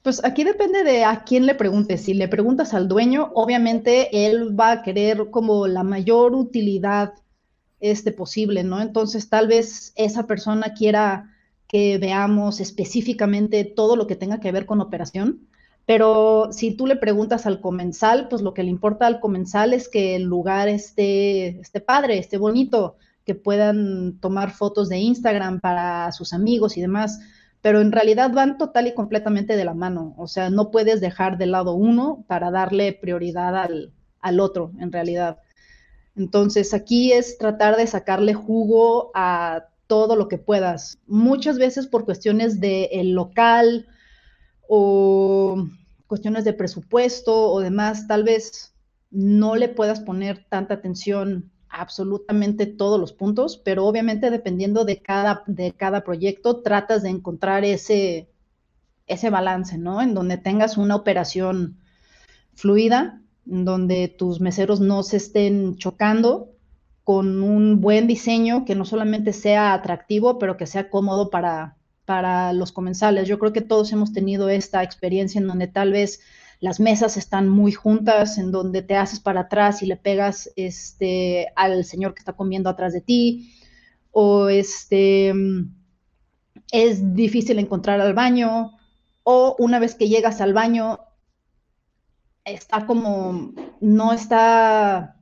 Pues 0.02 0.22
aquí 0.22 0.44
depende 0.44 0.84
de 0.84 1.04
a 1.04 1.24
quién 1.24 1.46
le 1.46 1.54
preguntes. 1.54 2.02
Si 2.02 2.12
le 2.12 2.28
preguntas 2.28 2.74
al 2.74 2.86
dueño, 2.86 3.30
obviamente 3.34 4.26
él 4.26 4.54
va 4.58 4.72
a 4.72 4.82
querer 4.82 5.30
como 5.30 5.66
la 5.66 5.84
mayor 5.84 6.34
utilidad 6.34 7.14
este 7.80 8.12
posible, 8.12 8.62
¿no? 8.62 8.82
Entonces 8.82 9.30
tal 9.30 9.48
vez 9.48 9.94
esa 9.96 10.26
persona 10.26 10.74
quiera 10.74 11.34
que 11.66 11.96
veamos 11.96 12.60
específicamente 12.60 13.64
todo 13.64 13.96
lo 13.96 14.06
que 14.06 14.16
tenga 14.16 14.38
que 14.38 14.52
ver 14.52 14.66
con 14.66 14.82
operación, 14.82 15.48
pero 15.86 16.52
si 16.52 16.76
tú 16.76 16.86
le 16.86 16.96
preguntas 16.96 17.46
al 17.46 17.62
comensal, 17.62 18.28
pues 18.28 18.42
lo 18.42 18.52
que 18.52 18.64
le 18.64 18.70
importa 18.70 19.06
al 19.06 19.18
comensal 19.18 19.72
es 19.72 19.88
que 19.88 20.14
el 20.14 20.24
lugar 20.24 20.68
esté, 20.68 21.58
esté 21.58 21.80
padre, 21.80 22.18
esté 22.18 22.36
bonito, 22.36 22.96
que 23.26 23.34
puedan 23.34 24.18
tomar 24.20 24.52
fotos 24.52 24.88
de 24.88 24.98
Instagram 24.98 25.60
para 25.60 26.12
sus 26.12 26.32
amigos 26.32 26.76
y 26.76 26.80
demás, 26.80 27.18
pero 27.60 27.80
en 27.80 27.90
realidad 27.90 28.30
van 28.32 28.56
total 28.56 28.86
y 28.86 28.94
completamente 28.94 29.56
de 29.56 29.64
la 29.64 29.74
mano, 29.74 30.14
o 30.16 30.28
sea, 30.28 30.48
no 30.48 30.70
puedes 30.70 31.00
dejar 31.00 31.36
de 31.36 31.46
lado 31.46 31.74
uno 31.74 32.24
para 32.28 32.52
darle 32.52 32.92
prioridad 32.92 33.56
al, 33.56 34.40
otro, 34.40 34.70
en 34.78 34.92
realidad. 34.92 35.40
Entonces, 36.14 36.72
aquí 36.72 37.12
es 37.12 37.36
tratar 37.36 37.76
de 37.76 37.86
sacarle 37.88 38.34
jugo 38.34 39.10
a 39.14 39.66
todo 39.88 40.14
lo 40.14 40.28
que 40.28 40.38
puedas. 40.38 40.98
Muchas 41.06 41.58
veces 41.58 41.88
por 41.88 42.04
cuestiones 42.04 42.60
del 42.60 42.88
el 42.92 43.12
local 43.12 43.88
o 44.68 45.66
cuestiones 46.06 46.44
de 46.44 46.52
presupuesto 46.52 47.50
o 47.50 47.60
demás, 47.60 48.06
tal 48.06 48.22
vez 48.22 48.74
no 49.10 49.56
le 49.56 49.68
puedas 49.68 50.00
poner 50.00 50.46
tanta 50.48 50.74
atención 50.74 51.50
absolutamente 51.68 52.66
todos 52.66 52.98
los 52.98 53.12
puntos, 53.12 53.56
pero 53.58 53.86
obviamente 53.86 54.30
dependiendo 54.30 54.84
de 54.84 54.98
cada, 54.98 55.42
de 55.46 55.72
cada 55.72 56.04
proyecto, 56.04 56.62
tratas 56.62 57.02
de 57.02 57.10
encontrar 57.10 57.64
ese, 57.64 58.28
ese 59.06 59.30
balance, 59.30 59.78
¿no? 59.78 60.02
En 60.02 60.14
donde 60.14 60.38
tengas 60.38 60.76
una 60.76 60.96
operación 60.96 61.78
fluida, 62.54 63.20
en 63.50 63.64
donde 63.64 64.08
tus 64.08 64.40
meseros 64.40 64.80
no 64.80 65.02
se 65.02 65.18
estén 65.18 65.76
chocando, 65.76 66.50
con 67.04 67.42
un 67.42 67.80
buen 67.80 68.08
diseño 68.08 68.64
que 68.64 68.74
no 68.74 68.84
solamente 68.84 69.32
sea 69.32 69.74
atractivo, 69.74 70.40
pero 70.40 70.56
que 70.56 70.66
sea 70.66 70.90
cómodo 70.90 71.30
para, 71.30 71.76
para 72.04 72.52
los 72.52 72.72
comensales. 72.72 73.28
Yo 73.28 73.38
creo 73.38 73.52
que 73.52 73.60
todos 73.60 73.92
hemos 73.92 74.12
tenido 74.12 74.48
esta 74.48 74.82
experiencia 74.82 75.40
en 75.40 75.46
donde 75.46 75.68
tal 75.68 75.92
vez 75.92 76.20
las 76.60 76.80
mesas 76.80 77.16
están 77.16 77.48
muy 77.48 77.72
juntas, 77.72 78.38
en 78.38 78.50
donde 78.50 78.82
te 78.82 78.96
haces 78.96 79.20
para 79.20 79.42
atrás 79.42 79.82
y 79.82 79.86
le 79.86 79.96
pegas 79.96 80.50
este, 80.56 81.48
al 81.56 81.84
señor 81.84 82.14
que 82.14 82.20
está 82.20 82.32
comiendo 82.32 82.70
atrás 82.70 82.92
de 82.92 83.00
ti, 83.00 83.52
o 84.10 84.48
este, 84.48 85.34
es 86.72 87.14
difícil 87.14 87.58
encontrar 87.58 88.00
al 88.00 88.14
baño, 88.14 88.72
o 89.22 89.56
una 89.58 89.78
vez 89.78 89.94
que 89.94 90.08
llegas 90.08 90.40
al 90.40 90.54
baño, 90.54 91.00
está 92.44 92.86
como, 92.86 93.52
no 93.80 94.12
está 94.12 95.12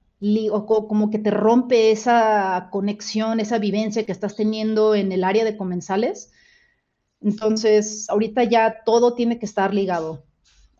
o 0.52 0.88
como 0.88 1.10
que 1.10 1.18
te 1.18 1.30
rompe 1.30 1.90
esa 1.90 2.68
conexión, 2.70 3.40
esa 3.40 3.58
vivencia 3.58 4.06
que 4.06 4.12
estás 4.12 4.36
teniendo 4.36 4.94
en 4.94 5.12
el 5.12 5.22
área 5.22 5.44
de 5.44 5.56
comensales. 5.56 6.32
Entonces, 7.20 8.08
ahorita 8.08 8.44
ya 8.44 8.84
todo 8.86 9.14
tiene 9.14 9.38
que 9.38 9.44
estar 9.44 9.74
ligado 9.74 10.24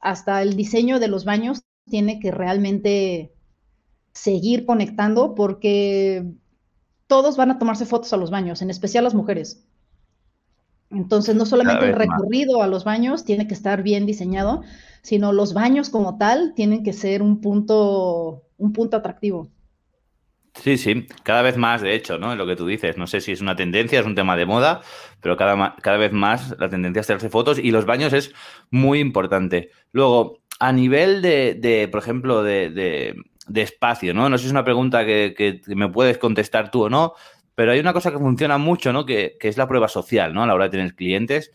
hasta 0.05 0.43
el 0.43 0.55
diseño 0.55 1.01
de 1.01 1.09
los 1.09 1.25
baños 1.25 1.63
tiene 1.89 2.21
que 2.21 2.31
realmente 2.31 3.33
seguir 4.13 4.67
conectando 4.67 5.35
porque 5.35 6.25
todos 7.07 7.37
van 7.37 7.51
a 7.51 7.59
tomarse 7.59 7.87
fotos 7.87 8.13
a 8.13 8.17
los 8.17 8.31
baños, 8.31 8.63
en 8.63 8.71
especial 8.71 9.05
las 9.05 9.15
mujeres. 9.15 9.67
Entonces, 10.91 11.35
no 11.35 11.47
solamente 11.47 11.87
el 11.87 11.95
recorrido 11.95 12.63
a 12.63 12.67
los 12.67 12.85
baños 12.85 13.25
tiene 13.25 13.49
que 13.49 13.55
estar 13.55 13.83
bien 13.83 14.07
diseñado, 14.07 14.63
sino 15.03 15.33
los 15.33 15.55
baños 15.55 15.89
como 15.89 16.19
tal 16.19 16.53
tienen 16.55 16.85
que 16.85 16.93
ser 16.93 17.23
un 17.23 17.41
punto, 17.41 18.45
un 18.59 18.73
punto 18.73 18.99
atractivo. 18.99 19.49
Sí, 20.63 20.79
sí, 20.79 21.07
cada 21.25 21.43
vez 21.43 21.57
más, 21.57 21.83
de 21.83 21.95
hecho, 21.95 22.19
¿no? 22.19 22.35
Lo 22.37 22.47
que 22.47 22.57
tú 22.57 22.67
dices, 22.67 22.97
no 22.97 23.07
sé 23.07 23.21
si 23.21 23.33
es 23.33 23.41
una 23.41 23.57
tendencia, 23.57 24.01
es 24.01 24.07
un 24.07 24.15
tema 24.15 24.37
de 24.37 24.47
moda, 24.47 24.83
pero 25.21 25.37
cada, 25.37 25.75
cada 25.83 25.97
vez 25.99 26.13
más 26.13 26.55
la 26.59 26.69
tendencia 26.69 27.01
es 27.01 27.07
hacerse 27.07 27.29
fotos 27.29 27.59
y 27.59 27.71
los 27.71 27.87
baños 27.87 28.13
es 28.13 28.33
muy 28.71 29.01
importante. 29.01 29.71
Luego, 29.93 30.41
a 30.61 30.73
nivel 30.73 31.23
de, 31.23 31.89
por 31.91 32.01
ejemplo, 32.01 32.43
de, 32.43 33.17
espacio, 33.55 34.15
¿no? 34.15 34.29
No 34.29 34.39
sé 34.39 34.43
si 34.43 34.47
es 34.47 34.53
una 34.53 34.65
pregunta 34.65 35.05
que, 35.05 35.61
me 35.67 35.89
puedes 35.89 36.19
contestar 36.19 36.71
tú 36.71 36.85
o 36.85 36.91
no, 36.91 37.15
pero 37.55 37.73
hay 37.73 37.81
una 37.81 37.93
cosa 37.93 38.13
que 38.13 38.19
funciona 38.19 38.57
mucho, 38.57 38.93
¿no? 38.93 39.05
Que, 39.05 39.37
que 39.41 39.49
es 39.49 39.57
la 39.57 39.69
prueba 39.69 39.89
social, 39.89 40.33
¿no? 40.33 40.45
A 40.45 40.47
la 40.47 40.55
hora 40.55 40.65
de 40.65 40.71
tener 40.71 40.95
clientes 40.95 41.53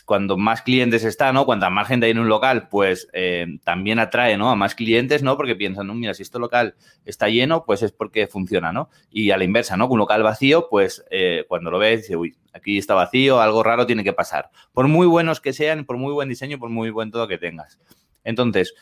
cuando 0.00 0.38
más 0.38 0.62
clientes 0.62 1.04
están, 1.04 1.34
¿no? 1.34 1.44
Cuanta 1.44 1.68
más 1.68 1.88
gente 1.88 2.06
hay 2.06 2.12
en 2.12 2.18
un 2.18 2.28
local, 2.28 2.68
pues 2.70 3.08
eh, 3.12 3.58
también 3.64 3.98
atrae, 3.98 4.38
¿no? 4.38 4.50
A 4.50 4.56
más 4.56 4.74
clientes, 4.74 5.22
¿no? 5.22 5.36
Porque 5.36 5.54
piensan, 5.54 5.94
mira, 5.98 6.14
si 6.14 6.22
este 6.22 6.38
local 6.38 6.74
está 7.04 7.28
lleno, 7.28 7.64
pues 7.66 7.82
es 7.82 7.92
porque 7.92 8.26
funciona, 8.26 8.72
¿no? 8.72 8.88
Y 9.10 9.32
a 9.32 9.36
la 9.36 9.44
inversa, 9.44 9.76
¿no? 9.76 9.86
Un 9.88 9.98
local 9.98 10.22
vacío, 10.22 10.68
pues 10.70 11.04
eh, 11.10 11.44
cuando 11.48 11.70
lo 11.70 11.78
ves, 11.78 12.02
dice, 12.02 12.16
uy, 12.16 12.36
aquí 12.54 12.78
está 12.78 12.94
vacío, 12.94 13.40
algo 13.40 13.62
raro 13.62 13.84
tiene 13.84 14.04
que 14.04 14.14
pasar. 14.14 14.50
Por 14.72 14.88
muy 14.88 15.06
buenos 15.06 15.40
que 15.40 15.52
sean, 15.52 15.84
por 15.84 15.98
muy 15.98 16.14
buen 16.14 16.30
diseño, 16.30 16.58
por 16.58 16.70
muy 16.70 16.88
buen 16.88 17.10
todo 17.10 17.28
que 17.28 17.36
tengas. 17.36 17.78
Entonces, 18.24 18.74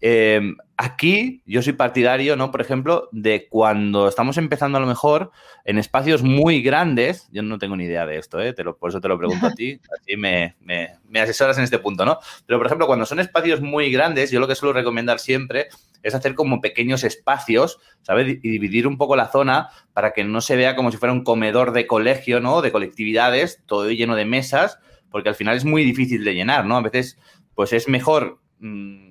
Em, 0.00 0.56
aquí 0.76 1.42
yo 1.44 1.60
soy 1.60 1.72
partidario, 1.72 2.36
¿no? 2.36 2.52
Por 2.52 2.60
ejemplo, 2.60 3.08
de 3.10 3.48
cuando 3.48 4.06
estamos 4.06 4.38
empezando 4.38 4.78
a 4.78 4.80
lo 4.80 4.86
mejor 4.86 5.32
en 5.64 5.76
espacios 5.76 6.22
muy 6.22 6.62
grandes, 6.62 7.28
yo 7.32 7.42
no 7.42 7.58
tengo 7.58 7.76
ni 7.76 7.84
idea 7.84 8.06
de 8.06 8.16
esto, 8.16 8.40
¿eh? 8.40 8.54
por 8.54 8.90
eso 8.90 9.00
te 9.00 9.08
lo 9.08 9.18
pregunto 9.18 9.46
a 9.46 9.50
ti, 9.54 9.80
así 9.98 10.16
me, 10.16 10.54
me, 10.60 11.20
asesoras 11.20 11.58
en 11.58 11.64
este 11.64 11.80
punto, 11.80 12.04
¿no? 12.04 12.18
Pero, 12.46 12.60
por 12.60 12.66
ejemplo, 12.66 12.86
cuando 12.86 13.06
son 13.06 13.18
espacios 13.18 13.60
muy 13.60 13.90
grandes, 13.90 14.30
yo 14.30 14.38
lo 14.38 14.46
que 14.46 14.54
suelo 14.54 14.72
recomendar 14.72 15.18
siempre 15.18 15.66
es 16.04 16.14
hacer 16.14 16.36
como 16.36 16.60
pequeños 16.60 17.02
espacios, 17.02 17.80
¿sabes? 18.02 18.38
Y 18.40 18.48
dividir 18.48 18.86
un 18.86 18.98
poco 18.98 19.16
la 19.16 19.26
zona 19.26 19.70
para 19.94 20.12
que 20.12 20.22
no 20.22 20.40
se 20.40 20.54
vea 20.54 20.76
como 20.76 20.92
si 20.92 20.96
fuera 20.96 21.12
un 21.12 21.24
comedor 21.24 21.72
de 21.72 21.88
colegio, 21.88 22.38
¿no? 22.38 22.62
De 22.62 22.70
colectividades, 22.70 23.64
todo 23.66 23.90
lleno 23.90 24.14
de 24.14 24.26
mesas, 24.26 24.78
porque 25.10 25.28
al 25.28 25.34
final 25.34 25.56
es 25.56 25.64
muy 25.64 25.82
difícil 25.82 26.22
de 26.22 26.34
llenar, 26.34 26.66
¿no? 26.66 26.76
A 26.76 26.82
veces, 26.82 27.18
pues 27.56 27.72
es 27.72 27.88
mejor... 27.88 28.38
Mm, 28.60 29.07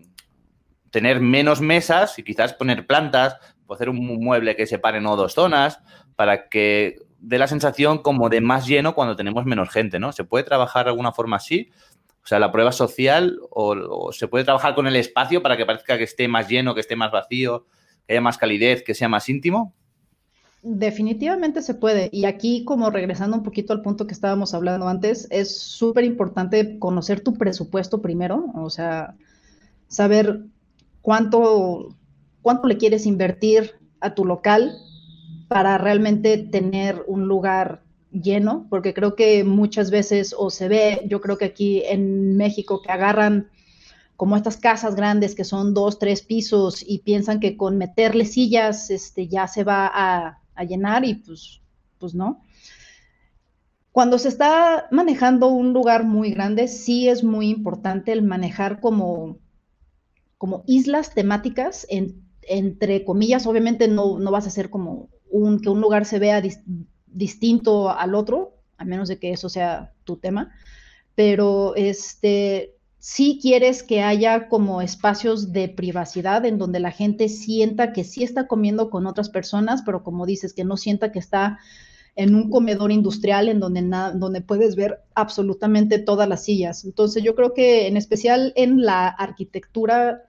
tener 0.92 1.20
menos 1.20 1.62
mesas 1.62 2.18
y 2.20 2.24
quizás 2.24 2.54
poner 2.54 2.86
plantas, 2.88 3.38
o 3.66 3.74
hacer 3.74 3.90
un 3.90 3.98
mueble 4.24 4.56
que 4.56 4.66
separe 4.66 5.02
no 5.02 5.16
dos 5.16 5.34
zonas, 5.34 5.80
para 6.16 6.50
que 6.50 6.98
dé 7.20 7.38
la 7.38 7.48
sensación 7.48 8.00
como 8.00 8.30
de 8.30 8.42
más 8.42 8.68
lleno 8.68 8.96
cuando 8.96 9.16
tenemos 9.16 9.46
menos 9.46 9.70
gente, 9.70 10.00
¿no? 10.00 10.12
¿Se 10.12 10.24
puede 10.24 10.44
trabajar 10.44 10.86
de 10.86 10.92
alguna 10.92 11.12
forma 11.12 11.38
así? 11.38 11.70
O 12.24 12.28
sea, 12.28 12.40
la 12.40 12.52
prueba 12.52 12.72
social 12.72 13.40
o, 13.52 14.12
se 14.12 14.28
puede 14.28 14.44
trabajar 14.44 14.76
con 14.76 14.86
el 14.88 14.96
espacio 14.96 15.42
para 15.42 15.56
que 15.56 15.66
parezca 15.66 15.98
que 15.98 16.04
esté 16.04 16.28
más 16.28 16.48
lleno, 16.48 16.76
que 16.76 16.82
esté 16.82 16.96
más 16.96 17.12
vacío, 17.12 17.66
que 18.06 18.14
haya 18.14 18.22
más 18.22 18.38
calidez, 18.38 18.84
que 18.84 18.94
sea 18.94 19.08
más 19.08 19.30
íntimo. 19.30 19.74
Definitivamente 20.62 21.62
se 21.62 21.76
puede. 21.76 22.10
Y 22.12 22.26
aquí, 22.26 22.66
como 22.66 22.90
regresando 22.90 23.38
un 23.38 23.44
poquito 23.44 23.72
al 23.72 23.82
punto 23.82 24.08
que 24.08 24.14
estábamos 24.14 24.54
hablando 24.54 24.88
antes, 24.90 25.28
es 25.32 25.58
súper 25.58 26.04
importante 26.04 26.78
conocer 26.80 27.22
tu 27.22 27.34
presupuesto 27.36 28.02
primero, 28.02 28.52
o 28.56 28.70
sea, 28.70 29.16
saber 29.88 30.42
cuánto, 31.08 31.96
cuánto 32.42 32.68
le 32.68 32.76
quieres 32.76 33.06
invertir 33.06 33.80
a 34.02 34.14
tu 34.14 34.26
local 34.26 34.76
para 35.48 35.78
realmente 35.78 36.38
tener 36.38 37.02
un 37.08 37.30
lugar 37.30 37.82
lleno, 38.12 38.68
porque 38.70 38.94
creo 38.94 39.16
que 39.16 39.46
muchas 39.46 39.90
veces 39.90 40.36
o 40.38 40.50
se 40.50 40.68
ve, 40.68 41.04
yo 41.06 41.22
creo 41.22 41.38
que 41.38 41.46
aquí 41.46 41.82
en 41.86 42.36
México 42.36 42.82
que 42.82 42.92
agarran 42.92 43.48
como 44.18 44.36
estas 44.36 44.58
casas 44.58 44.96
grandes 44.96 45.34
que 45.34 45.46
son 45.46 45.74
dos, 45.74 45.98
tres 45.98 46.24
pisos 46.24 46.84
y 46.86 47.00
piensan 47.00 47.40
que 47.40 47.56
con 47.56 47.78
meterle 47.78 48.26
sillas 48.26 48.90
este, 48.90 49.30
ya 49.30 49.48
se 49.48 49.64
va 49.64 49.88
a, 49.88 50.42
a 50.56 50.64
llenar 50.66 51.06
y 51.06 51.14
pues, 51.14 51.62
pues 52.00 52.16
no. 52.16 52.42
Cuando 53.94 54.20
se 54.20 54.28
está 54.28 54.90
manejando 54.92 55.48
un 55.48 55.72
lugar 55.72 56.04
muy 56.04 56.32
grande, 56.32 56.68
sí 56.68 57.08
es 57.08 57.24
muy 57.24 57.48
importante 57.48 58.12
el 58.12 58.24
manejar 58.24 58.82
como 58.82 59.38
como 60.38 60.64
islas 60.68 61.14
temáticas, 61.14 61.88
entre 62.42 63.04
comillas, 63.04 63.48
obviamente 63.48 63.88
no, 63.88 64.20
no, 64.20 64.32
vas 64.32 64.46
a 64.46 64.50
hacer 64.50 64.70
como 64.70 65.10
un, 65.30 65.60
que 65.60 65.70
un 65.70 65.82
lugar 65.82 66.06
se 66.06 66.20
vea 66.20 66.42
distinto 67.08 67.90
al 67.90 68.16
otro, 68.16 68.56
a 68.78 68.86
menos 68.86 69.08
de 69.08 69.20
que 69.20 69.32
eso 69.32 69.50
sea 69.50 69.94
tu 70.04 70.18
tema, 70.18 70.52
pero 71.16 71.76
este, 71.76 72.76
sí 73.00 73.40
quieres 73.42 73.84
que 73.84 74.04
haya 74.04 74.48
como 74.50 74.82
espacios 74.82 75.52
de 75.52 75.70
privacidad 75.70 76.46
en 76.46 76.58
donde 76.58 76.80
la 76.80 76.92
gente 76.92 77.30
sienta 77.30 77.94
que 77.94 78.04
sí 78.04 78.24
está 78.24 78.48
comiendo 78.48 78.90
con 78.90 79.08
otras 79.08 79.30
personas, 79.30 79.82
pero 79.84 80.04
como 80.04 80.26
dices, 80.26 80.54
que 80.54 80.64
no 80.64 80.78
sienta 80.78 81.12
que 81.12 81.20
está 81.20 81.58
en 82.16 82.34
un 82.34 82.50
comedor 82.50 82.92
industrial 82.92 83.48
en 83.48 83.60
donde, 83.60 83.82
donde 84.16 84.42
puedes 84.42 84.76
ver 84.76 85.00
absolutamente 85.14 86.00
todas 86.00 86.28
las 86.28 86.44
sillas. 86.44 86.84
Entonces 86.84 87.24
yo 87.24 87.36
creo 87.36 87.54
que 87.54 87.88
en 87.88 87.96
especial 87.96 88.54
en 88.56 88.82
la 88.82 89.08
arquitectura 89.08 90.27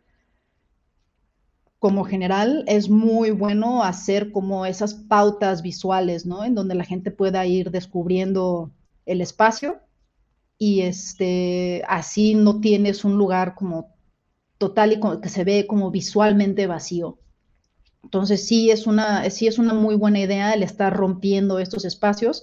como 1.78 2.04
general 2.04 2.64
es 2.66 2.90
muy 2.90 3.30
bueno 3.30 3.84
hacer 3.84 4.32
como 4.32 4.66
esas 4.66 4.94
pautas 4.94 5.62
visuales, 5.62 6.26
¿no? 6.26 6.44
En 6.44 6.54
donde 6.54 6.74
la 6.74 6.84
gente 6.84 7.10
pueda 7.10 7.46
ir 7.46 7.70
descubriendo 7.70 8.72
el 9.06 9.20
espacio 9.20 9.80
y 10.58 10.80
este, 10.80 11.84
así 11.88 12.34
no 12.34 12.60
tienes 12.60 13.04
un 13.04 13.16
lugar 13.16 13.54
como 13.54 13.94
total 14.58 14.92
y 14.92 15.20
que 15.20 15.28
se 15.28 15.44
ve 15.44 15.66
como 15.68 15.90
visualmente 15.92 16.66
vacío. 16.66 17.18
Entonces 18.02 18.46
sí 18.46 18.70
es 18.70 18.86
una, 18.86 19.28
sí 19.30 19.46
es 19.46 19.58
una 19.58 19.72
muy 19.72 19.94
buena 19.94 20.20
idea 20.20 20.52
el 20.52 20.64
estar 20.64 20.94
rompiendo 20.94 21.60
estos 21.60 21.84
espacios. 21.84 22.42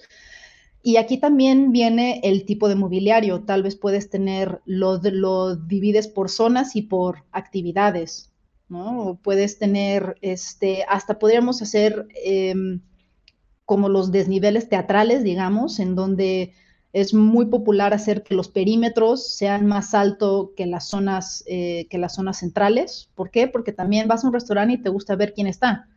Y 0.82 0.98
aquí 0.98 1.18
también 1.18 1.72
viene 1.72 2.22
el 2.24 2.46
tipo 2.46 2.70
de 2.70 2.75
mobiliario. 2.75 3.44
Tal 3.44 3.64
vez 3.64 3.75
puedes 3.75 4.10
tener, 4.10 4.62
lo, 4.66 5.01
lo 5.03 5.55
divides 5.55 6.07
por 6.07 6.29
zonas 6.29 6.75
y 6.75 6.83
por 6.83 7.24
actividades. 7.31 8.31
¿No? 8.70 9.20
puedes 9.24 9.60
tener, 9.60 10.18
este, 10.22 10.84
hasta 10.88 11.20
podríamos 11.20 11.62
hacer 11.62 12.08
em, 12.24 12.82
como 13.66 13.90
los 13.90 14.12
desniveles 14.12 14.70
teatrales, 14.70 15.24
digamos, 15.24 15.80
en 15.80 15.96
donde 15.96 16.54
es 16.94 17.14
muy 17.14 17.48
popular 17.48 17.94
hacer 17.94 18.24
que 18.24 18.36
los 18.36 18.48
perímetros 18.48 19.36
sean 19.36 19.66
más 19.66 19.94
altos 19.94 20.51
que 20.56 20.66
las 20.66 20.88
zonas, 20.88 21.44
eh, 21.46 21.88
que 21.90 21.98
las 21.98 22.16
zonas 22.16 22.40
centrales. 22.40 23.10
¿Por 23.16 23.32
qué? 23.32 23.48
Porque 23.48 23.74
también 23.74 24.08
vas 24.08 24.24
a 24.24 24.28
un 24.28 24.34
restaurante 24.34 24.75
y 24.75 24.82
te 24.82 24.90
gusta 24.90 25.16
ver 25.16 25.34
quién 25.34 25.48
está. 25.48 25.90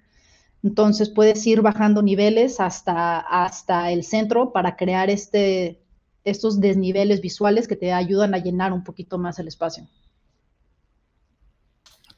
Entonces 0.63 1.09
puedes 1.09 1.47
ir 1.47 1.63
bajando 1.63 2.03
niveles 2.03 2.59
hasta, 2.59 3.19
hasta 3.21 3.93
el 3.93 4.03
centro 4.03 4.53
para 4.53 4.77
crear 4.77 5.09
este, 5.09 5.81
estos 6.25 6.61
desniveles 6.61 7.21
visuales 7.21 7.69
que 7.69 7.77
te 7.77 7.93
ayudan 7.93 8.35
a 8.35 8.39
llenar 8.39 8.73
un 8.73 8.83
poquito 8.83 9.19
más 9.19 9.39
el 9.39 9.47
espacio. 9.47 9.87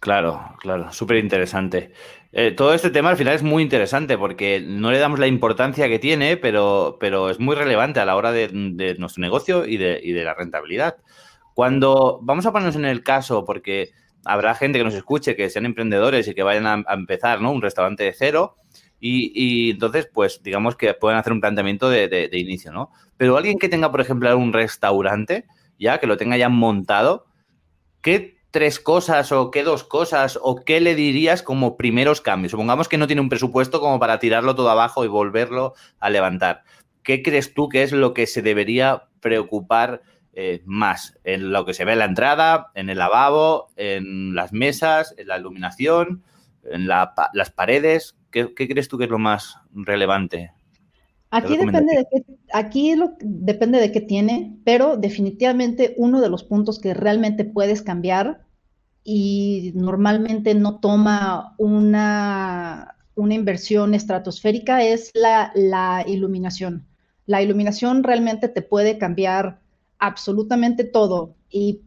Claro, 0.00 0.56
claro, 0.58 0.90
súper 0.92 1.18
interesante. 1.18 1.92
Eh, 2.32 2.52
todo 2.52 2.72
este 2.72 2.88
tema 2.90 3.10
al 3.10 3.18
final 3.18 3.34
es 3.34 3.42
muy 3.42 3.62
interesante 3.62 4.16
porque 4.16 4.62
no 4.66 4.90
le 4.90 4.98
damos 4.98 5.18
la 5.18 5.26
importancia 5.26 5.88
que 5.88 5.98
tiene, 5.98 6.38
pero, 6.38 6.96
pero 6.98 7.28
es 7.28 7.38
muy 7.38 7.54
relevante 7.54 8.00
a 8.00 8.06
la 8.06 8.16
hora 8.16 8.32
de, 8.32 8.48
nuestro 8.98 9.20
negocio 9.20 9.66
y 9.66 9.76
de, 9.76 10.00
y 10.02 10.12
de, 10.12 10.24
la 10.24 10.32
rentabilidad. 10.32 10.96
Cuando 11.54 12.18
vamos 12.22 12.46
a 12.46 12.52
ponernos 12.52 12.76
en 12.76 12.86
el 12.86 13.02
caso, 13.02 13.44
porque 13.44 13.90
habrá 14.24 14.54
gente 14.54 14.78
que 14.78 14.84
nos 14.84 14.94
escuche, 14.94 15.36
que 15.36 15.50
sean 15.50 15.66
emprendedores 15.66 16.26
y 16.28 16.34
que 16.34 16.42
vayan 16.44 16.66
a, 16.66 16.94
empezar 16.94 17.42
¿no? 17.42 17.52
un 17.52 17.60
restaurante 17.60 18.04
de 18.04 18.14
cero, 18.14 18.56
y, 19.00 19.32
y, 19.34 19.70
entonces, 19.72 20.08
pues 20.12 20.42
digamos 20.42 20.76
que 20.76 20.94
pueden 20.94 21.18
hacer 21.18 21.32
un 21.34 21.40
planteamiento 21.42 21.90
de, 21.90 22.08
de 22.08 22.38
inicio, 22.38 22.72
¿no? 22.72 22.90
Pero 23.18 23.36
alguien 23.36 23.58
que 23.58 23.68
tenga, 23.68 23.90
por 23.90 24.00
ejemplo, 24.00 24.34
un 24.36 24.52
restaurante, 24.52 25.46
ya 25.78 25.98
que 26.00 26.06
lo 26.06 26.16
tenga 26.18 26.36
ya 26.36 26.50
montado, 26.50 27.26
¿qué 28.02 28.39
tres 28.50 28.80
cosas 28.80 29.32
o 29.32 29.50
qué 29.50 29.62
dos 29.62 29.84
cosas 29.84 30.38
o 30.42 30.56
qué 30.56 30.80
le 30.80 30.94
dirías 30.94 31.42
como 31.42 31.76
primeros 31.76 32.20
cambios? 32.20 32.50
Supongamos 32.50 32.88
que 32.88 32.98
no 32.98 33.06
tiene 33.06 33.22
un 33.22 33.28
presupuesto 33.28 33.80
como 33.80 33.98
para 33.98 34.18
tirarlo 34.18 34.54
todo 34.54 34.70
abajo 34.70 35.04
y 35.04 35.08
volverlo 35.08 35.74
a 35.98 36.10
levantar. 36.10 36.64
¿Qué 37.02 37.22
crees 37.22 37.54
tú 37.54 37.68
que 37.68 37.82
es 37.82 37.92
lo 37.92 38.12
que 38.14 38.26
se 38.26 38.42
debería 38.42 39.04
preocupar 39.20 40.02
eh, 40.32 40.62
más? 40.64 41.18
¿En 41.24 41.50
lo 41.52 41.64
que 41.64 41.74
se 41.74 41.84
ve 41.84 41.92
en 41.92 42.00
la 42.00 42.04
entrada, 42.04 42.70
en 42.74 42.90
el 42.90 42.98
lavabo, 42.98 43.70
en 43.76 44.34
las 44.34 44.52
mesas, 44.52 45.14
en 45.16 45.28
la 45.28 45.38
iluminación, 45.38 46.22
en 46.64 46.86
las 46.86 47.50
paredes? 47.54 48.16
¿Qué, 48.30 48.54
crees 48.54 48.88
tú 48.88 48.98
que 48.98 49.04
es 49.04 49.10
lo 49.10 49.18
más 49.18 49.56
relevante? 49.72 50.52
Aquí 51.30 51.56
depende 51.56 51.96
de 51.96 52.06
qué, 52.10 52.24
aquí 52.52 52.94
lo, 52.94 53.16
depende 53.20 53.80
de 53.80 53.92
qué 53.92 54.00
tiene, 54.00 54.56
pero 54.64 54.96
definitivamente 54.96 55.94
uno 55.96 56.20
de 56.20 56.28
los 56.28 56.44
puntos 56.44 56.78
que 56.78 56.94
realmente 56.94 57.44
puedes 57.44 57.82
cambiar 57.82 58.44
y 59.02 59.72
normalmente 59.74 60.54
no 60.54 60.80
toma 60.80 61.54
una, 61.58 62.96
una 63.14 63.34
inversión 63.34 63.94
estratosférica 63.94 64.82
es 64.84 65.10
la, 65.14 66.04
iluminación. 66.06 66.86
La 67.26 67.42
iluminación 67.42 68.02
realmente 68.02 68.48
te 68.48 68.62
puede 68.62 68.98
cambiar 68.98 69.60
absolutamente 69.98 70.84
todo 70.84 71.34
y 71.50 71.82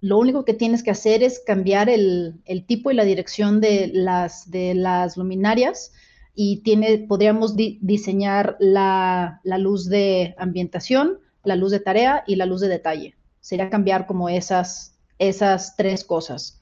lo 0.00 0.18
único 0.18 0.44
que 0.44 0.54
tienes 0.54 0.82
que 0.82 0.90
hacer 0.90 1.22
es 1.22 1.40
cambiar 1.46 1.88
el, 1.88 2.40
el 2.44 2.66
tipo 2.66 2.90
y 2.90 2.94
la 2.94 3.04
dirección 3.04 3.60
de 3.60 3.90
las, 3.94 4.50
de 4.50 4.74
las 4.74 5.16
luminarias 5.16 5.92
y 6.34 6.58
tiene, 6.62 6.98
podríamos 7.08 7.56
diseñar 7.56 8.56
la, 8.58 9.40
luz 9.44 9.88
de 9.88 10.34
ambientación, 10.38 11.18
la 11.44 11.56
luz 11.56 11.72
de 11.72 11.80
tarea 11.80 12.24
y 12.26 12.36
la 12.36 12.46
luz 12.46 12.60
de 12.60 12.68
detalle. 12.68 13.16
Sería 13.40 13.68
cambiar 13.68 14.06
como 14.06 14.28
esas, 14.28 14.98
esas 15.18 15.76
tres 15.76 16.04
cosas. 16.04 16.60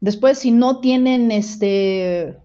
Después, 0.00 0.38
si 0.38 0.50
no 0.50 0.80
tienen 0.80 1.32
este, 1.32 2.36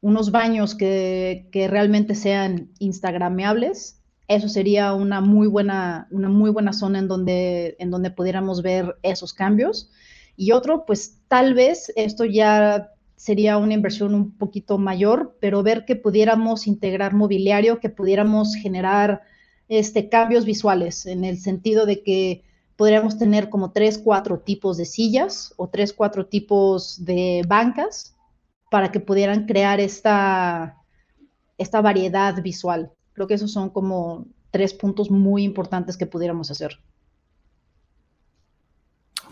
unos 0.00 0.30
baños 0.30 0.74
que, 0.74 1.48
realmente 1.70 2.14
sean 2.14 2.70
instagrameables, 2.78 4.00
eso 4.28 4.48
sería 4.48 4.92
una 4.92 5.20
muy 5.20 5.46
buena, 5.46 6.08
una 6.10 6.28
muy 6.28 6.50
buena 6.50 6.72
zona 6.72 6.98
en 6.98 7.08
donde, 7.08 7.76
en 7.78 7.90
donde 7.90 8.10
pudiéramos 8.10 8.62
ver 8.62 8.96
esos 9.02 9.32
cambios. 9.32 9.90
Y 10.36 10.52
otro, 10.52 10.84
pues 10.84 11.20
tal 11.28 11.54
vez 11.54 11.92
esto 11.96 12.24
ya 12.24 12.92
sería 13.16 13.56
una 13.58 13.74
inversión 13.74 14.14
un 14.14 14.36
poquito 14.36 14.78
mayor, 14.78 15.36
pero 15.40 15.62
ver 15.62 15.84
que 15.84 15.96
pudiéramos 15.96 16.66
integrar 16.66 17.14
mobiliario, 17.14 17.80
que 17.80 17.88
pudiéramos 17.88 18.54
generar 18.54 19.22
este, 19.68 20.08
cambios 20.08 20.44
visuales, 20.44 21.06
en 21.06 21.24
el 21.24 21.38
sentido 21.38 21.86
de 21.86 22.02
que 22.02 22.44
podríamos 22.76 23.18
tener 23.18 23.48
como 23.48 23.72
tres, 23.72 23.98
cuatro 23.98 24.40
tipos 24.40 24.76
de 24.76 24.84
sillas 24.84 25.54
o 25.56 25.68
tres, 25.68 25.92
cuatro 25.92 26.26
tipos 26.26 27.04
de 27.04 27.42
bancas 27.48 28.14
para 28.70 28.92
que 28.92 29.00
pudieran 29.00 29.46
crear 29.46 29.80
esta, 29.80 30.76
esta 31.56 31.80
variedad 31.80 32.40
visual. 32.42 32.92
Creo 33.14 33.26
que 33.26 33.34
esos 33.34 33.50
son 33.50 33.70
como 33.70 34.26
tres 34.50 34.74
puntos 34.74 35.10
muy 35.10 35.42
importantes 35.42 35.96
que 35.96 36.06
pudiéramos 36.06 36.50
hacer. 36.50 36.78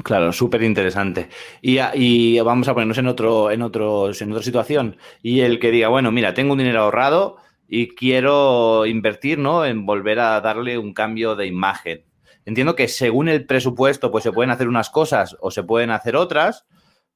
Claro, 0.02 0.33
súper 0.33 0.62
interesante. 0.62 1.28
Y, 1.62 2.40
vamos 2.40 2.68
a 2.68 2.74
ponernos 2.74 2.98
en, 2.98 3.07
otro, 3.07 3.50
en, 3.50 3.62
otro, 3.62 4.11
en 4.12 4.33
otra 4.33 4.42
situación. 4.42 4.96
Y 5.22 5.40
el 5.40 5.61
que 5.61 5.70
diga, 5.70 5.88
bueno, 5.88 6.11
mira, 6.11 6.35
tengo 6.35 6.52
un 6.52 6.59
dinero 6.59 6.80
ahorrado 6.80 7.37
y 7.68 7.88
quiero 7.94 8.87
invertir, 8.87 9.38
¿no? 9.38 9.64
En 9.64 9.87
volver 9.87 10.18
a 10.20 10.40
darle 10.40 10.78
un 10.78 10.92
cambio 10.92 11.37
de 11.37 11.46
imagen. 11.46 12.04
Entiendo 12.44 12.74
que 12.74 12.88
según 12.88 13.28
el 13.28 13.46
presupuesto, 13.46 14.11
pues 14.11 14.24
se 14.24 14.33
pueden 14.33 14.50
hacer 14.50 14.68
unas 14.68 14.90
cosas 14.90 15.37
o 15.40 15.50
se 15.50 15.62
pueden 15.62 15.90
hacer 15.90 16.16
otras, 16.16 16.66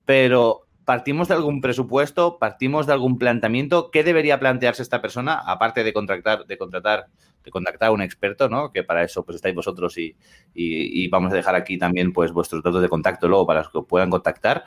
pero 0.07 0.68
partimos 0.89 1.29
de 1.29 1.35
algún 1.35 1.61
presupuesto, 1.61 2.39
partimos 2.39 2.87
de 2.87 2.95
algún 2.95 3.19
planteamiento. 3.19 3.91
¿Qué 3.91 4.03
debería 4.03 4.41
plantearse 4.41 4.81
esta 4.81 5.03
persona, 5.03 5.35
aparte 5.35 5.85
de 5.85 5.93
contratar, 5.93 6.47
de 6.47 6.57
contratar, 6.57 7.09
de 7.45 7.51
contactar 7.51 7.91
a 7.91 7.93
un 7.93 8.01
experto, 8.01 8.49
¿no? 8.49 8.73
Que 8.73 8.85
para 8.85 9.05
eso 9.05 9.23
pues 9.23 9.37
estáis 9.37 9.55
vosotros 9.55 9.99
y, 9.99 11.09
vamos 11.09 11.31
a 11.35 11.37
dejar 11.37 11.55
aquí 11.57 11.77
también 11.77 12.15
pues 12.15 12.33
vuestros 12.33 12.63
datos 12.63 12.81
de 12.81 12.89
contacto 12.89 13.29
luego 13.29 13.47
para 13.47 13.65
que 13.71 13.83
puedan 13.83 14.09
contactar. 14.09 14.65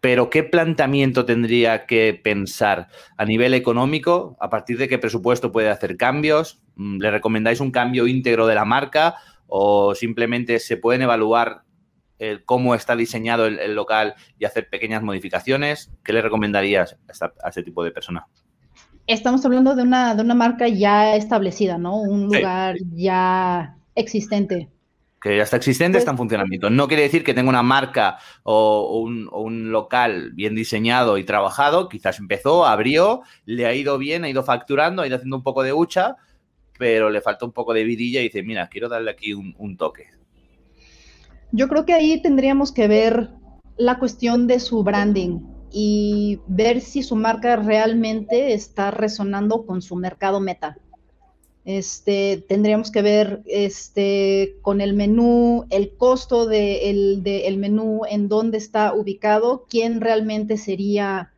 Pero 0.00 0.30
¿qué 0.30 0.44
planteamiento 0.44 1.24
tendría 1.24 1.84
que 1.84 2.14
pensar 2.22 2.86
a 3.16 3.24
nivel 3.24 3.52
económico? 3.54 4.36
¿A 4.38 4.50
partir 4.50 4.78
de 4.78 4.86
qué 4.86 4.98
presupuesto 4.98 5.50
puede 5.50 5.68
hacer 5.68 5.96
cambios? 5.96 6.60
Mm, 6.76 7.00
¿Le 7.00 7.10
recomendáis 7.10 7.58
un 7.58 7.72
cambio 7.72 8.06
íntegro 8.06 8.46
de 8.46 8.54
la 8.54 8.64
marca 8.64 9.16
o 9.48 9.96
simplemente 9.96 10.60
se 10.60 10.76
pueden 10.76 11.02
evaluar 11.02 11.64
cómo 12.44 12.74
está 12.74 12.96
diseñado 12.96 13.46
el, 13.46 13.74
local 13.74 14.14
y 14.38 14.44
hacer 14.44 14.68
pequeñas 14.68 15.02
modificaciones, 15.02 15.90
¿qué 16.04 16.12
le 16.12 16.22
recomendarías 16.22 16.96
a, 17.42 17.48
ese 17.48 17.62
tipo 17.62 17.82
de 17.84 17.90
persona? 17.90 18.26
Estamos 19.06 19.44
hablando 19.44 19.74
de 19.74 19.82
una, 19.82 20.14
de 20.14 20.22
una 20.22 20.34
marca 20.34 20.68
ya 20.68 21.16
establecida, 21.16 21.78
¿no? 21.78 21.96
Un 22.00 22.24
lugar 22.26 22.76
ya 22.92 23.76
existente. 23.94 24.68
Que 25.20 25.36
ya 25.36 25.42
está 25.42 25.56
existente, 25.56 25.98
está 25.98 26.12
en 26.12 26.16
pues 26.16 26.22
funcionamiento. 26.22 26.70
No 26.70 26.88
quiere 26.88 27.02
decir 27.02 27.24
que 27.24 27.34
tenga 27.34 27.50
una 27.50 27.62
marca 27.62 28.18
o 28.42 29.00
un, 29.00 29.28
o 29.30 29.42
un, 29.42 29.70
local 29.70 30.30
bien 30.32 30.54
diseñado 30.54 31.18
y 31.18 31.24
trabajado. 31.24 31.88
Quizás 31.88 32.18
empezó, 32.18 32.64
abrió, 32.64 33.22
le 33.44 33.66
ha 33.66 33.74
ido 33.74 33.98
bien, 33.98 34.24
ha 34.24 34.30
ido 34.30 34.42
facturando, 34.42 35.02
ha 35.02 35.06
ido 35.06 35.16
haciendo 35.16 35.36
un 35.36 35.42
poco 35.42 35.62
de 35.62 35.74
hucha, 35.74 36.16
pero 36.78 37.10
le 37.10 37.20
falta 37.20 37.44
un 37.44 37.52
poco 37.52 37.74
de 37.74 37.84
vidilla 37.84 38.20
y 38.20 38.24
dice, 38.24 38.42
mira, 38.42 38.66
quiero 38.68 38.88
darle 38.88 39.10
aquí 39.10 39.34
un, 39.34 39.76
toque. 39.76 40.08
Yo 41.52 41.68
creo 41.68 41.84
que 41.84 41.94
ahí 41.94 42.22
tendríamos 42.22 42.72
que 42.72 42.86
ver 42.86 43.30
la 43.76 43.98
cuestión 43.98 44.46
de 44.46 44.60
su 44.60 44.82
branding 44.82 45.40
y 45.72 46.40
ver 46.46 46.80
si 46.80 47.02
su 47.02 47.16
marca 47.16 47.56
realmente 47.56 48.52
está 48.52 48.90
resonando 48.90 49.66
con 49.66 49.82
su 49.82 49.96
mercado 49.96 50.40
meta. 50.40 50.78
Este, 51.64 52.44
tendríamos 52.48 52.90
que 52.90 53.02
ver 53.02 53.42
este, 53.46 54.56
con 54.62 54.80
el 54.80 54.94
menú, 54.94 55.66
el 55.70 55.96
costo 55.96 56.46
del 56.46 57.22
de 57.22 57.46
el 57.46 57.58
menú, 57.58 58.02
en 58.08 58.28
dónde 58.28 58.58
está 58.58 58.94
ubicado, 58.94 59.66
quién 59.68 60.00
realmente 60.00 60.56
sería 60.56 61.32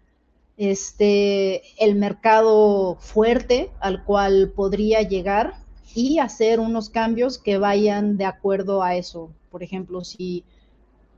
este, 0.56 1.62
el 1.78 1.96
mercado 1.96 2.96
fuerte 3.00 3.70
al 3.80 4.04
cual 4.04 4.52
podría 4.54 5.02
llegar 5.02 5.54
y 5.94 6.18
hacer 6.18 6.60
unos 6.60 6.88
cambios 6.88 7.38
que 7.38 7.58
vayan 7.58 8.16
de 8.16 8.26
acuerdo 8.26 8.82
a 8.82 8.94
eso. 8.96 9.30
Por 9.52 9.62
ejemplo, 9.62 10.02
si 10.02 10.44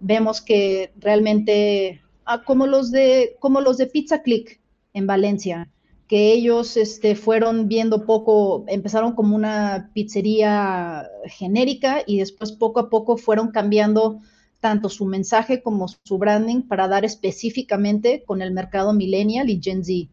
vemos 0.00 0.42
que 0.42 0.92
realmente, 0.96 2.02
ah, 2.26 2.42
como, 2.44 2.66
los 2.66 2.90
de, 2.90 3.36
como 3.38 3.62
los 3.62 3.78
de 3.78 3.86
Pizza 3.86 4.22
Click 4.22 4.60
en 4.92 5.06
Valencia, 5.06 5.70
que 6.08 6.32
ellos 6.32 6.76
este, 6.76 7.14
fueron 7.14 7.68
viendo 7.68 8.04
poco, 8.04 8.64
empezaron 8.68 9.14
como 9.14 9.34
una 9.34 9.90
pizzería 9.94 11.08
genérica 11.26 12.02
y 12.06 12.18
después 12.18 12.52
poco 12.52 12.80
a 12.80 12.90
poco 12.90 13.16
fueron 13.16 13.52
cambiando 13.52 14.20
tanto 14.60 14.88
su 14.88 15.06
mensaje 15.06 15.62
como 15.62 15.86
su 15.88 16.18
branding 16.18 16.62
para 16.62 16.88
dar 16.88 17.04
específicamente 17.04 18.24
con 18.24 18.42
el 18.42 18.52
mercado 18.52 18.92
millennial 18.92 19.48
y 19.48 19.60
Gen 19.62 19.84
Z. 19.84 20.10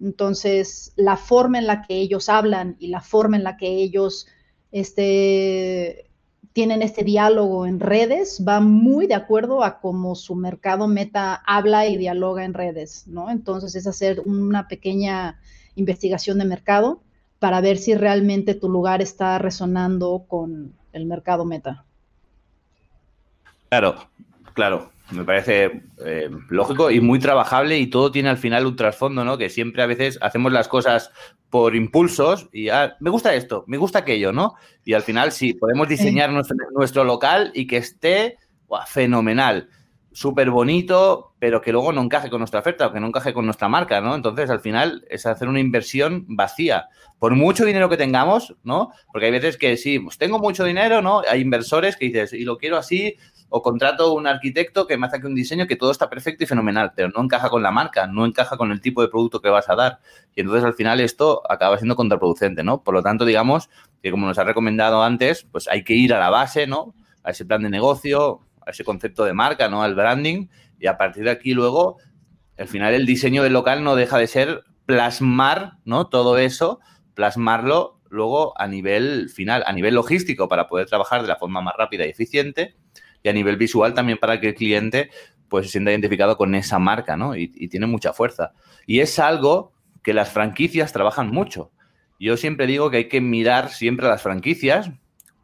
Entonces, 0.00 0.92
la 0.96 1.16
forma 1.16 1.58
en 1.58 1.66
la 1.66 1.82
que 1.82 1.96
ellos 1.96 2.28
hablan 2.28 2.76
y 2.78 2.88
la 2.88 3.00
forma 3.00 3.36
en 3.36 3.44
la 3.44 3.56
que 3.56 3.68
ellos 3.68 4.26
este, 4.72 6.10
tienen 6.52 6.82
este 6.82 7.02
diálogo 7.02 7.66
en 7.66 7.80
redes 7.80 8.44
va 8.46 8.60
muy 8.60 9.06
de 9.06 9.14
acuerdo 9.14 9.64
a 9.64 9.80
cómo 9.80 10.14
su 10.14 10.34
mercado 10.34 10.86
meta 10.86 11.42
habla 11.46 11.86
y 11.86 11.96
dialoga 11.96 12.44
en 12.44 12.54
redes, 12.54 13.06
¿no? 13.06 13.30
Entonces, 13.30 13.74
es 13.74 13.86
hacer 13.86 14.20
una 14.24 14.68
pequeña 14.68 15.40
investigación 15.74 16.38
de 16.38 16.44
mercado 16.44 17.02
para 17.38 17.60
ver 17.60 17.78
si 17.78 17.94
realmente 17.94 18.54
tu 18.54 18.68
lugar 18.68 19.02
está 19.02 19.38
resonando 19.38 20.24
con 20.28 20.74
el 20.92 21.06
mercado 21.06 21.44
meta. 21.44 21.84
Claro, 23.68 23.96
claro. 24.52 24.92
Me 25.10 25.24
parece 25.24 25.82
eh, 26.06 26.30
lógico 26.48 26.90
y 26.90 27.00
muy 27.00 27.18
trabajable 27.18 27.78
y 27.78 27.88
todo 27.88 28.10
tiene 28.10 28.30
al 28.30 28.38
final 28.38 28.66
un 28.66 28.76
trasfondo, 28.76 29.24
¿no? 29.24 29.36
Que 29.36 29.50
siempre 29.50 29.82
a 29.82 29.86
veces 29.86 30.18
hacemos 30.22 30.52
las 30.52 30.68
cosas 30.68 31.10
por 31.52 31.76
impulsos 31.76 32.48
y 32.50 32.70
ah, 32.70 32.96
me 32.98 33.10
gusta 33.10 33.34
esto, 33.34 33.64
me 33.66 33.76
gusta 33.76 33.98
aquello, 33.98 34.32
¿no? 34.32 34.54
Y 34.86 34.94
al 34.94 35.02
final 35.02 35.32
sí, 35.32 35.52
podemos 35.52 35.86
diseñar 35.86 36.30
nuestro, 36.32 37.04
local 37.04 37.52
y 37.54 37.66
que 37.66 37.76
esté 37.76 38.38
fenomenal, 38.86 39.68
súper 40.12 40.48
bonito, 40.48 41.34
pero 41.38 41.60
que 41.60 41.70
luego 41.70 41.92
no 41.92 42.00
encaje 42.00 42.30
con 42.30 42.38
nuestra 42.38 42.60
oferta 42.60 42.86
o 42.86 42.92
que 42.94 43.00
no 43.00 43.08
encaje 43.08 43.34
con 43.34 43.44
nuestra 43.44 43.68
marca, 43.68 44.00
¿no? 44.00 44.14
Entonces 44.14 44.48
al 44.48 44.60
final 44.60 45.04
es 45.10 45.26
hacer 45.26 45.46
una 45.46 45.60
inversión 45.60 46.24
vacía. 46.26 46.88
Por 47.18 47.36
mucho 47.36 47.66
dinero 47.66 47.90
que 47.90 47.98
tengamos, 47.98 48.56
¿no? 48.64 48.90
Porque 49.12 49.26
hay 49.26 49.32
veces 49.32 49.58
que 49.58 49.76
sí, 49.76 49.98
pues 49.98 50.16
tengo 50.16 50.38
mucho 50.38 50.64
dinero, 50.64 51.02
¿no? 51.02 51.20
Hay 51.28 51.42
inversores 51.42 51.98
que 51.98 52.06
dices, 52.06 52.32
y 52.32 52.44
lo 52.44 52.56
quiero 52.56 52.78
así, 52.78 53.18
o 53.54 53.60
contrato 53.60 54.14
un 54.14 54.26
arquitecto 54.26 54.86
que 54.86 54.96
me 54.96 55.06
hace 55.06 55.18
aquí 55.18 55.26
un 55.26 55.34
diseño 55.34 55.66
que 55.66 55.76
todo 55.76 55.90
está 55.90 56.08
perfecto 56.08 56.42
y 56.42 56.46
fenomenal, 56.46 56.92
pero 56.96 57.10
no 57.10 57.22
encaja 57.22 57.50
con 57.50 57.62
la 57.62 57.70
marca, 57.70 58.06
no 58.06 58.24
encaja 58.24 58.56
con 58.56 58.72
el 58.72 58.80
tipo 58.80 59.02
de 59.02 59.08
producto 59.08 59.42
que 59.42 59.50
vas 59.50 59.68
a 59.68 59.76
dar. 59.76 59.98
Y 60.34 60.40
entonces 60.40 60.64
al 60.64 60.72
final 60.72 61.00
esto 61.00 61.42
acaba 61.50 61.76
siendo 61.76 61.94
contraproducente, 61.94 62.64
¿no? 62.64 62.82
Por 62.82 62.94
lo 62.94 63.02
tanto, 63.02 63.26
digamos 63.26 63.68
que 64.02 64.10
como 64.10 64.26
nos 64.26 64.38
ha 64.38 64.44
recomendado 64.44 65.02
antes, 65.02 65.46
pues 65.52 65.68
hay 65.68 65.84
que 65.84 65.92
ir 65.92 66.14
a 66.14 66.18
la 66.18 66.30
base, 66.30 66.66
¿no? 66.66 66.94
A 67.24 67.32
ese 67.32 67.44
plan 67.44 67.62
de 67.62 67.68
negocio, 67.68 68.40
a 68.66 68.70
ese 68.70 68.84
concepto 68.84 69.22
de 69.26 69.34
marca, 69.34 69.68
¿no? 69.68 69.82
Al 69.82 69.94
branding. 69.94 70.46
Y 70.80 70.86
a 70.86 70.96
partir 70.96 71.24
de 71.24 71.30
aquí 71.30 71.52
luego, 71.52 71.98
al 72.56 72.68
final 72.68 72.94
el 72.94 73.04
diseño 73.04 73.42
del 73.42 73.52
local 73.52 73.84
no 73.84 73.96
deja 73.96 74.16
de 74.16 74.28
ser 74.28 74.62
plasmar, 74.86 75.74
¿no? 75.84 76.06
Todo 76.06 76.38
eso, 76.38 76.80
plasmarlo 77.12 78.00
luego 78.08 78.58
a 78.58 78.66
nivel 78.66 79.28
final, 79.28 79.62
a 79.66 79.74
nivel 79.74 79.94
logístico, 79.94 80.48
para 80.48 80.68
poder 80.68 80.86
trabajar 80.86 81.20
de 81.20 81.28
la 81.28 81.36
forma 81.36 81.60
más 81.60 81.74
rápida 81.76 82.06
y 82.06 82.10
eficiente 82.10 82.76
y 83.22 83.28
a 83.28 83.32
nivel 83.32 83.56
visual 83.56 83.94
también 83.94 84.18
para 84.18 84.40
que 84.40 84.48
el 84.48 84.54
cliente 84.54 85.10
pues 85.48 85.66
se 85.66 85.72
sienta 85.72 85.90
identificado 85.90 86.38
con 86.38 86.54
esa 86.54 86.78
marca, 86.78 87.16
¿no? 87.16 87.36
Y, 87.36 87.48
tiene 87.68 87.86
mucha 87.86 88.14
fuerza. 88.14 88.52
Y 88.86 89.00
es 89.00 89.18
algo 89.18 89.72
que 90.02 90.14
las 90.14 90.30
franquicias 90.30 90.94
trabajan 90.94 91.30
mucho. 91.30 91.70
Yo 92.18 92.38
siempre 92.38 92.66
digo 92.66 92.90
que 92.90 92.96
hay 92.96 93.08
que 93.08 93.20
mirar 93.20 93.68
siempre 93.68 94.06
a 94.06 94.08
las 94.08 94.22
franquicias, 94.22 94.90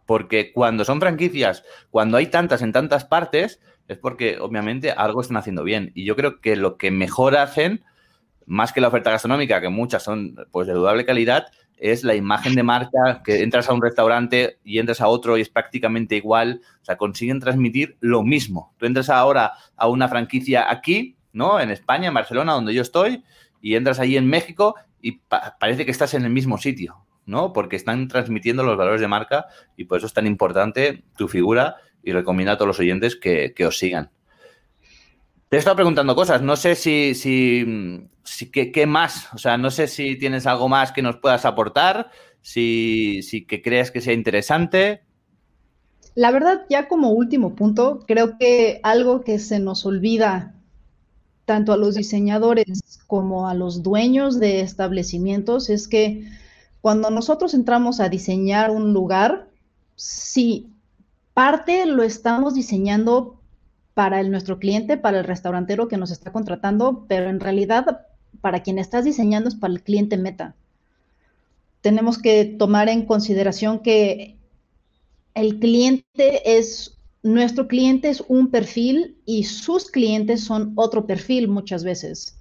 porque 0.06 0.50
cuando 0.52 0.86
son 0.86 0.98
franquicias, 0.98 1.62
cuando 1.90 2.16
hay 2.16 2.28
tantas 2.28 2.62
en 2.62 2.72
tantas 2.72 3.04
partes, 3.04 3.60
es 3.86 3.98
porque 3.98 4.38
obviamente 4.40 4.92
algo 4.92 5.20
están 5.20 5.36
haciendo 5.36 5.62
bien. 5.62 5.92
Y 5.94 6.06
yo 6.06 6.16
creo 6.16 6.40
que 6.40 6.56
lo 6.56 6.78
que 6.78 6.90
mejor 6.90 7.36
hacen, 7.36 7.84
más 8.48 8.72
que 8.72 8.80
la 8.80 8.88
oferta 8.88 9.10
gastronómica, 9.10 9.60
que 9.60 9.68
muchas 9.68 10.02
son 10.02 10.34
pues 10.50 10.66
de 10.66 10.72
dudable 10.72 11.04
calidad, 11.04 11.46
es 11.76 12.02
la 12.02 12.14
imagen 12.14 12.54
de 12.54 12.62
marca, 12.62 13.22
que 13.24 13.42
entras 13.42 13.68
a 13.68 13.72
un 13.72 13.82
restaurante 13.82 14.58
y 14.64 14.78
entras 14.78 15.00
a 15.00 15.08
otro 15.08 15.38
y 15.38 15.42
es 15.42 15.48
prácticamente 15.48 16.16
igual, 16.16 16.62
o 16.82 16.84
sea, 16.84 16.96
consiguen 16.96 17.40
transmitir 17.40 17.96
lo 18.00 18.22
mismo. 18.22 18.74
Tú 18.78 18.86
entras 18.86 19.10
ahora 19.10 19.52
a 19.76 19.88
una 19.88 20.08
franquicia 20.08 20.70
aquí, 20.70 21.16
¿no? 21.32 21.60
En 21.60 21.70
España, 21.70 22.08
en 22.08 22.14
Barcelona, 22.14 22.54
donde 22.54 22.74
yo 22.74 22.82
estoy, 22.82 23.22
y 23.60 23.74
entras 23.74 24.00
allí 24.00 24.16
en 24.16 24.26
México 24.26 24.74
y 25.00 25.20
parece 25.60 25.84
que 25.84 25.90
estás 25.90 26.14
en 26.14 26.24
el 26.24 26.30
mismo 26.30 26.58
sitio, 26.58 27.04
¿no? 27.26 27.52
Porque 27.52 27.76
están 27.76 28.08
transmitiendo 28.08 28.64
los 28.64 28.76
valores 28.76 29.00
de 29.00 29.08
marca 29.08 29.46
y 29.76 29.84
por 29.84 29.98
eso 29.98 30.06
es 30.06 30.14
tan 30.14 30.26
importante 30.26 31.04
tu 31.16 31.28
figura 31.28 31.76
y 32.02 32.12
recomiendo 32.12 32.52
a 32.52 32.56
todos 32.56 32.68
los 32.68 32.80
oyentes 32.80 33.14
que, 33.14 33.52
que 33.54 33.66
os 33.66 33.78
sigan. 33.78 34.10
Te 35.48 35.56
he 35.56 35.58
estado 35.58 35.76
preguntando 35.76 36.14
cosas, 36.14 36.42
no 36.42 36.56
sé 36.56 36.74
si, 36.74 37.14
si, 37.14 38.50
¿qué, 38.50 38.86
más, 38.86 39.32
o 39.32 39.38
sea, 39.38 39.56
no 39.56 39.70
sé 39.70 39.86
si 39.86 40.16
tienes 40.16 40.46
algo 40.46 40.68
más 40.68 40.92
que 40.92 41.00
nos 41.00 41.16
puedas 41.16 41.46
aportar, 41.46 42.10
si, 42.42 43.22
si 43.22 43.46
que 43.46 43.62
creas 43.62 43.90
que 43.90 44.02
sea 44.02 44.12
interesante. 44.12 45.02
La 46.14 46.32
verdad, 46.32 46.66
ya 46.68 46.86
como 46.86 47.12
último 47.12 47.54
punto, 47.54 48.00
creo 48.06 48.36
que 48.38 48.80
algo 48.82 49.22
que 49.22 49.38
se 49.38 49.58
nos 49.58 49.86
olvida 49.86 50.54
tanto 51.46 51.72
a 51.72 51.78
los 51.78 51.94
diseñadores 51.94 53.00
como 53.06 53.48
a 53.48 53.54
los 53.54 53.82
dueños 53.82 54.38
de 54.38 54.60
establecimientos 54.60 55.70
es 55.70 55.88
que 55.88 56.28
cuando 56.82 57.08
nosotros 57.10 57.54
entramos 57.54 58.00
a 58.00 58.10
diseñar 58.10 58.70
un 58.70 58.92
lugar, 58.92 59.48
sí 59.96 60.74
parte 61.32 61.86
lo 61.86 62.02
estamos 62.02 62.54
diseñando 62.54 63.37
para 63.98 64.20
el, 64.20 64.30
nuestro 64.30 64.60
cliente, 64.60 64.96
para 64.96 65.18
el 65.18 65.24
restaurantero 65.24 65.88
que 65.88 65.96
nos 65.96 66.12
está 66.12 66.30
contratando, 66.30 67.04
pero 67.08 67.28
en 67.28 67.40
realidad 67.40 68.06
para 68.40 68.62
quien 68.62 68.78
estás 68.78 69.04
diseñando 69.04 69.48
es 69.48 69.56
para 69.56 69.74
el 69.74 69.82
cliente 69.82 70.16
meta. 70.16 70.54
Tenemos 71.80 72.16
que 72.16 72.44
tomar 72.44 72.88
en 72.88 73.06
consideración 73.06 73.80
que 73.80 74.36
el 75.34 75.58
cliente 75.58 76.58
es, 76.58 76.96
nuestro 77.24 77.66
cliente 77.66 78.08
es 78.08 78.22
un 78.28 78.52
perfil 78.52 79.16
y 79.26 79.42
sus 79.42 79.90
clientes 79.90 80.44
son 80.44 80.74
otro 80.76 81.04
perfil 81.04 81.48
muchas 81.48 81.82
veces. 81.82 82.38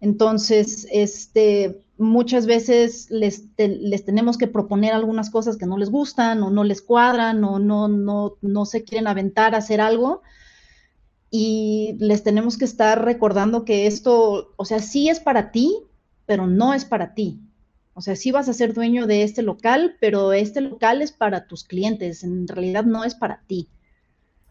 Entonces, 0.00 0.86
este, 0.92 1.82
muchas 1.98 2.46
veces 2.46 3.10
les, 3.10 3.46
les, 3.58 4.04
tenemos 4.04 4.38
que 4.38 4.46
proponer 4.46 4.92
algunas 4.92 5.28
cosas 5.30 5.56
que 5.56 5.66
no 5.66 5.76
les 5.76 5.90
gustan 5.90 6.40
o 6.44 6.50
no 6.50 6.62
les 6.62 6.82
cuadran 6.82 7.42
o 7.42 7.58
no, 7.58 7.88
no, 7.88 8.36
no 8.42 8.64
se 8.64 8.84
quieren 8.84 9.08
aventar 9.08 9.56
a 9.56 9.58
hacer 9.58 9.80
algo. 9.80 10.22
Y 11.36 11.96
les 11.98 12.22
tenemos 12.22 12.56
que 12.56 12.64
estar 12.64 13.04
recordando 13.04 13.64
que 13.64 13.88
esto, 13.88 14.54
o 14.56 14.64
sea, 14.64 14.78
sí 14.78 15.08
es 15.08 15.18
para 15.18 15.50
ti, 15.50 15.76
pero 16.26 16.46
no 16.46 16.74
es 16.74 16.84
para 16.84 17.12
ti. 17.12 17.40
O 17.92 18.00
sea, 18.02 18.14
sí 18.14 18.30
vas 18.30 18.48
a 18.48 18.52
ser 18.52 18.72
dueño 18.72 19.08
de 19.08 19.24
este 19.24 19.42
local, 19.42 19.96
pero 20.00 20.32
este 20.32 20.60
local 20.60 21.02
es 21.02 21.10
para 21.10 21.48
tus 21.48 21.64
clientes, 21.64 22.22
en 22.22 22.46
realidad 22.46 22.84
no 22.84 23.02
es 23.02 23.16
para 23.16 23.42
ti. 23.48 23.68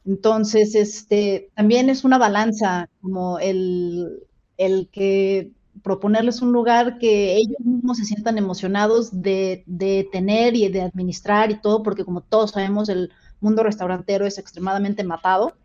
Entonces, 0.06 0.76
este, 0.76 1.52
también 1.56 1.90
es 1.90 2.04
una 2.04 2.18
balanza, 2.18 2.90
como 3.02 3.40
el, 3.40 4.28
el 4.58 4.90
que 4.92 5.54
proponerles 5.84 6.42
un 6.42 6.52
lugar 6.52 6.98
que 6.98 7.38
ellos 7.38 7.60
mismos 7.62 7.98
se 7.98 8.04
sientan 8.04 8.38
emocionados 8.38 9.22
de, 9.22 9.64
tener 10.12 10.54
y 10.58 10.68
de 10.68 10.82
administrar 10.82 11.50
y 11.50 11.62
todo, 11.62 11.82
porque 11.82 12.04
como 12.04 12.20
todos 12.20 12.52
sabemos, 12.52 12.90
el 12.90 13.10
mundo 13.40 13.64
restaurantero 13.64 14.26
es 14.26 14.38
extremadamente 14.38 15.06
matado. 15.06 15.56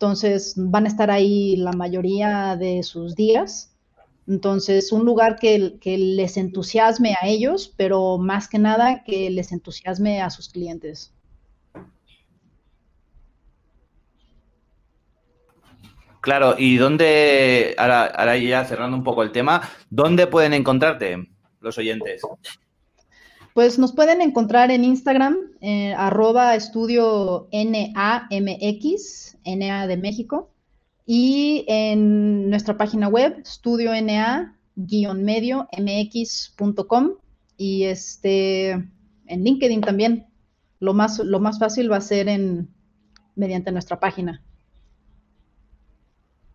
Entonces 0.00 0.54
van 0.56 0.86
a 0.86 0.88
estar 0.88 1.10
ahí 1.10 1.56
la 1.56 1.72
mayoría 1.72 2.56
de 2.56 2.82
sus 2.82 3.14
días. 3.14 3.76
Entonces, 4.26 4.92
un 4.92 5.04
lugar 5.04 5.36
que, 5.38 5.78
les 5.84 6.38
entusiasme 6.38 7.16
a 7.20 7.26
ellos, 7.26 7.74
pero 7.76 8.16
más 8.16 8.48
que 8.48 8.58
nada 8.58 9.04
que 9.04 9.28
les 9.28 9.52
entusiasme 9.52 10.22
a 10.22 10.30
sus 10.30 10.48
clientes. 10.48 11.12
Claro, 16.22 16.54
y 16.56 16.78
dónde, 16.78 17.74
ahora, 17.76 18.38
ya 18.38 18.64
cerrando 18.64 18.96
un 18.96 19.04
poco 19.04 19.22
el 19.22 19.32
tema, 19.32 19.68
¿dónde 19.90 20.26
pueden 20.26 20.54
encontrarte 20.54 21.28
los 21.60 21.76
oyentes? 21.76 22.22
Pues 23.54 23.78
nos 23.78 23.92
pueden 23.92 24.20
encontrar 24.22 24.70
en 24.70 24.84
Instagram, 24.84 25.36
eh, 25.60 25.92
arroba 25.94 26.54
estudio 26.54 27.48
NAMX, 27.52 29.36
NA 29.44 29.86
de 29.86 29.96
México, 29.96 30.50
y 31.04 31.64
en 31.66 32.48
nuestra 32.48 32.76
página 32.76 33.08
web, 33.08 33.40
estudio 33.42 33.90
NA-medio 34.00 35.68
mx.com, 35.76 37.10
y 37.56 37.84
este, 37.84 38.70
en 38.70 39.44
LinkedIn 39.44 39.80
también. 39.80 40.26
Lo 40.78 40.94
más, 40.94 41.18
lo 41.18 41.40
más 41.40 41.58
fácil 41.58 41.90
va 41.90 41.96
a 41.96 42.00
ser 42.00 42.28
en, 42.28 42.68
mediante 43.34 43.72
nuestra 43.72 43.98
página. 43.98 44.42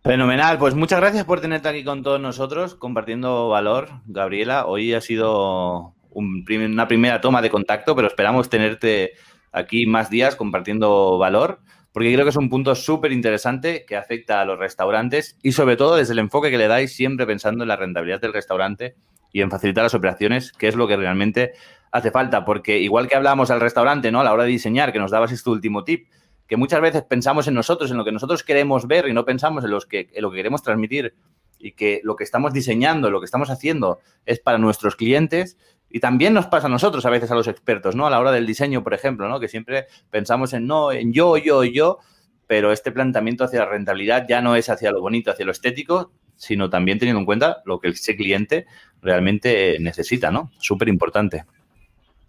Fenomenal, 0.02 0.56
pues 0.58 0.74
muchas 0.74 1.00
gracias 1.00 1.24
por 1.24 1.40
tenerte 1.40 1.68
aquí 1.68 1.82
con 1.82 2.04
todos 2.04 2.20
nosotros, 2.20 2.76
compartiendo 2.76 3.48
valor, 3.48 4.02
Gabriela. 4.06 4.64
Hoy 4.66 4.94
ha 4.94 5.00
sido 5.00 5.95
una 6.16 6.88
primera 6.88 7.20
toma 7.20 7.42
de 7.42 7.50
contacto, 7.50 7.94
pero 7.94 8.08
esperamos 8.08 8.48
tenerte 8.48 9.12
aquí 9.52 9.86
más 9.86 10.10
días 10.10 10.36
compartiendo 10.36 11.18
valor, 11.18 11.60
porque 11.92 12.12
creo 12.12 12.24
que 12.24 12.30
es 12.30 12.36
un 12.36 12.50
punto 12.50 12.74
súper 12.74 13.12
interesante 13.12 13.84
que 13.86 13.96
afecta 13.96 14.40
a 14.40 14.44
los 14.44 14.58
restaurantes 14.58 15.38
y 15.42 15.52
sobre 15.52 15.76
todo 15.76 15.96
desde 15.96 16.12
el 16.12 16.18
enfoque 16.18 16.50
que 16.50 16.58
le 16.58 16.68
dais 16.68 16.94
siempre 16.94 17.26
pensando 17.26 17.64
en 17.64 17.68
la 17.68 17.76
rentabilidad 17.76 18.20
del 18.20 18.32
restaurante 18.32 18.96
y 19.32 19.40
en 19.40 19.50
facilitar 19.50 19.84
las 19.84 19.94
operaciones, 19.94 20.52
que 20.52 20.68
es 20.68 20.76
lo 20.76 20.88
que 20.88 20.96
realmente 20.96 21.52
hace 21.92 22.10
falta, 22.10 22.44
porque 22.44 22.78
igual 22.78 23.08
que 23.08 23.16
hablábamos 23.16 23.50
al 23.50 23.60
restaurante, 23.60 24.12
¿no? 24.12 24.20
A 24.20 24.24
la 24.24 24.32
hora 24.32 24.44
de 24.44 24.50
diseñar, 24.50 24.92
que 24.92 24.98
nos 24.98 25.10
dabas 25.10 25.32
este 25.32 25.48
último 25.50 25.84
tip, 25.84 26.08
que 26.46 26.56
muchas 26.56 26.80
veces 26.80 27.02
pensamos 27.02 27.48
en 27.48 27.54
nosotros, 27.54 27.90
en 27.90 27.96
lo 27.96 28.04
que 28.04 28.12
nosotros 28.12 28.42
queremos 28.42 28.86
ver 28.86 29.08
y 29.08 29.12
no 29.12 29.24
pensamos 29.24 29.64
en, 29.64 29.70
lo 29.70 29.80
que 29.80 30.36
queremos 30.36 30.62
transmitir 30.62 31.14
y 31.58 31.72
que 31.72 32.00
lo 32.04 32.16
que 32.16 32.24
estamos 32.24 32.52
diseñando, 32.52 33.10
lo 33.10 33.20
que 33.20 33.24
estamos 33.24 33.50
haciendo 33.50 34.00
es 34.26 34.38
para 34.38 34.58
nuestros 34.58 34.96
clientes 34.96 35.56
y 35.90 36.00
también 36.00 36.34
nos 36.34 36.46
pasa 36.46 36.66
a 36.66 36.70
nosotros 36.70 37.06
a 37.06 37.10
veces 37.10 37.30
a 37.30 37.34
los 37.34 37.48
expertos, 37.48 37.94
¿no? 37.94 38.06
A 38.06 38.10
la 38.10 38.20
hora 38.20 38.32
del 38.32 38.46
diseño, 38.46 38.82
por 38.82 38.94
ejemplo, 38.94 39.28
¿no? 39.28 39.40
Que 39.40 39.48
siempre 39.48 39.86
pensamos 40.10 40.52
en 40.52 40.66
no, 40.66 40.92
en 40.92 41.12
yo, 41.12 41.36
yo, 41.36 41.64
yo, 41.64 41.98
pero 42.46 42.72
este 42.72 42.92
planteamiento 42.92 43.44
hacia 43.44 43.60
la 43.60 43.66
rentabilidad 43.66 44.26
ya 44.28 44.40
no 44.40 44.56
es 44.56 44.68
hacia 44.68 44.90
lo 44.90 45.00
bonito, 45.00 45.30
hacia 45.30 45.46
lo 45.46 45.52
estético, 45.52 46.12
sino 46.36 46.68
también 46.70 46.98
teniendo 46.98 47.20
en 47.20 47.26
cuenta 47.26 47.62
lo 47.64 47.80
que 47.80 47.88
ese 47.88 48.16
cliente 48.16 48.66
realmente 49.00 49.78
necesita, 49.80 50.30
¿no? 50.30 50.50
Súper 50.58 50.88
importante. 50.88 51.44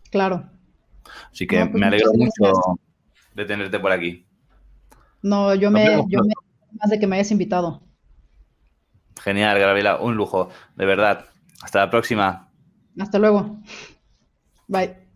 Claro. 0.10 0.50
Así 1.32 1.48
que 1.48 1.66
pues 1.66 1.74
me 1.74 1.88
alegro 1.88 2.12
mucho 2.14 2.80
de 3.34 3.46
tenerte 3.46 3.80
por 3.80 3.92
aquí. 3.92 4.26
No, 5.22 5.54
yo, 5.56 5.72
me, 5.72 5.86
yo 6.08 6.24
me, 6.24 6.34
más 6.80 6.90
de 6.90 7.00
que 7.00 7.08
me 7.08 7.16
hayas 7.16 7.32
invitado. 7.32 7.82
Genial, 9.22 9.60
Gabriela, 9.60 9.98
un 9.98 10.16
lujo, 10.16 10.50
de 10.76 10.86
verdad. 10.86 11.26
Hasta 11.62 11.80
la 11.80 11.90
próxima. 11.90 12.47
Hasta 13.00 13.20
luego. 13.20 13.58
Bye. 14.68 15.07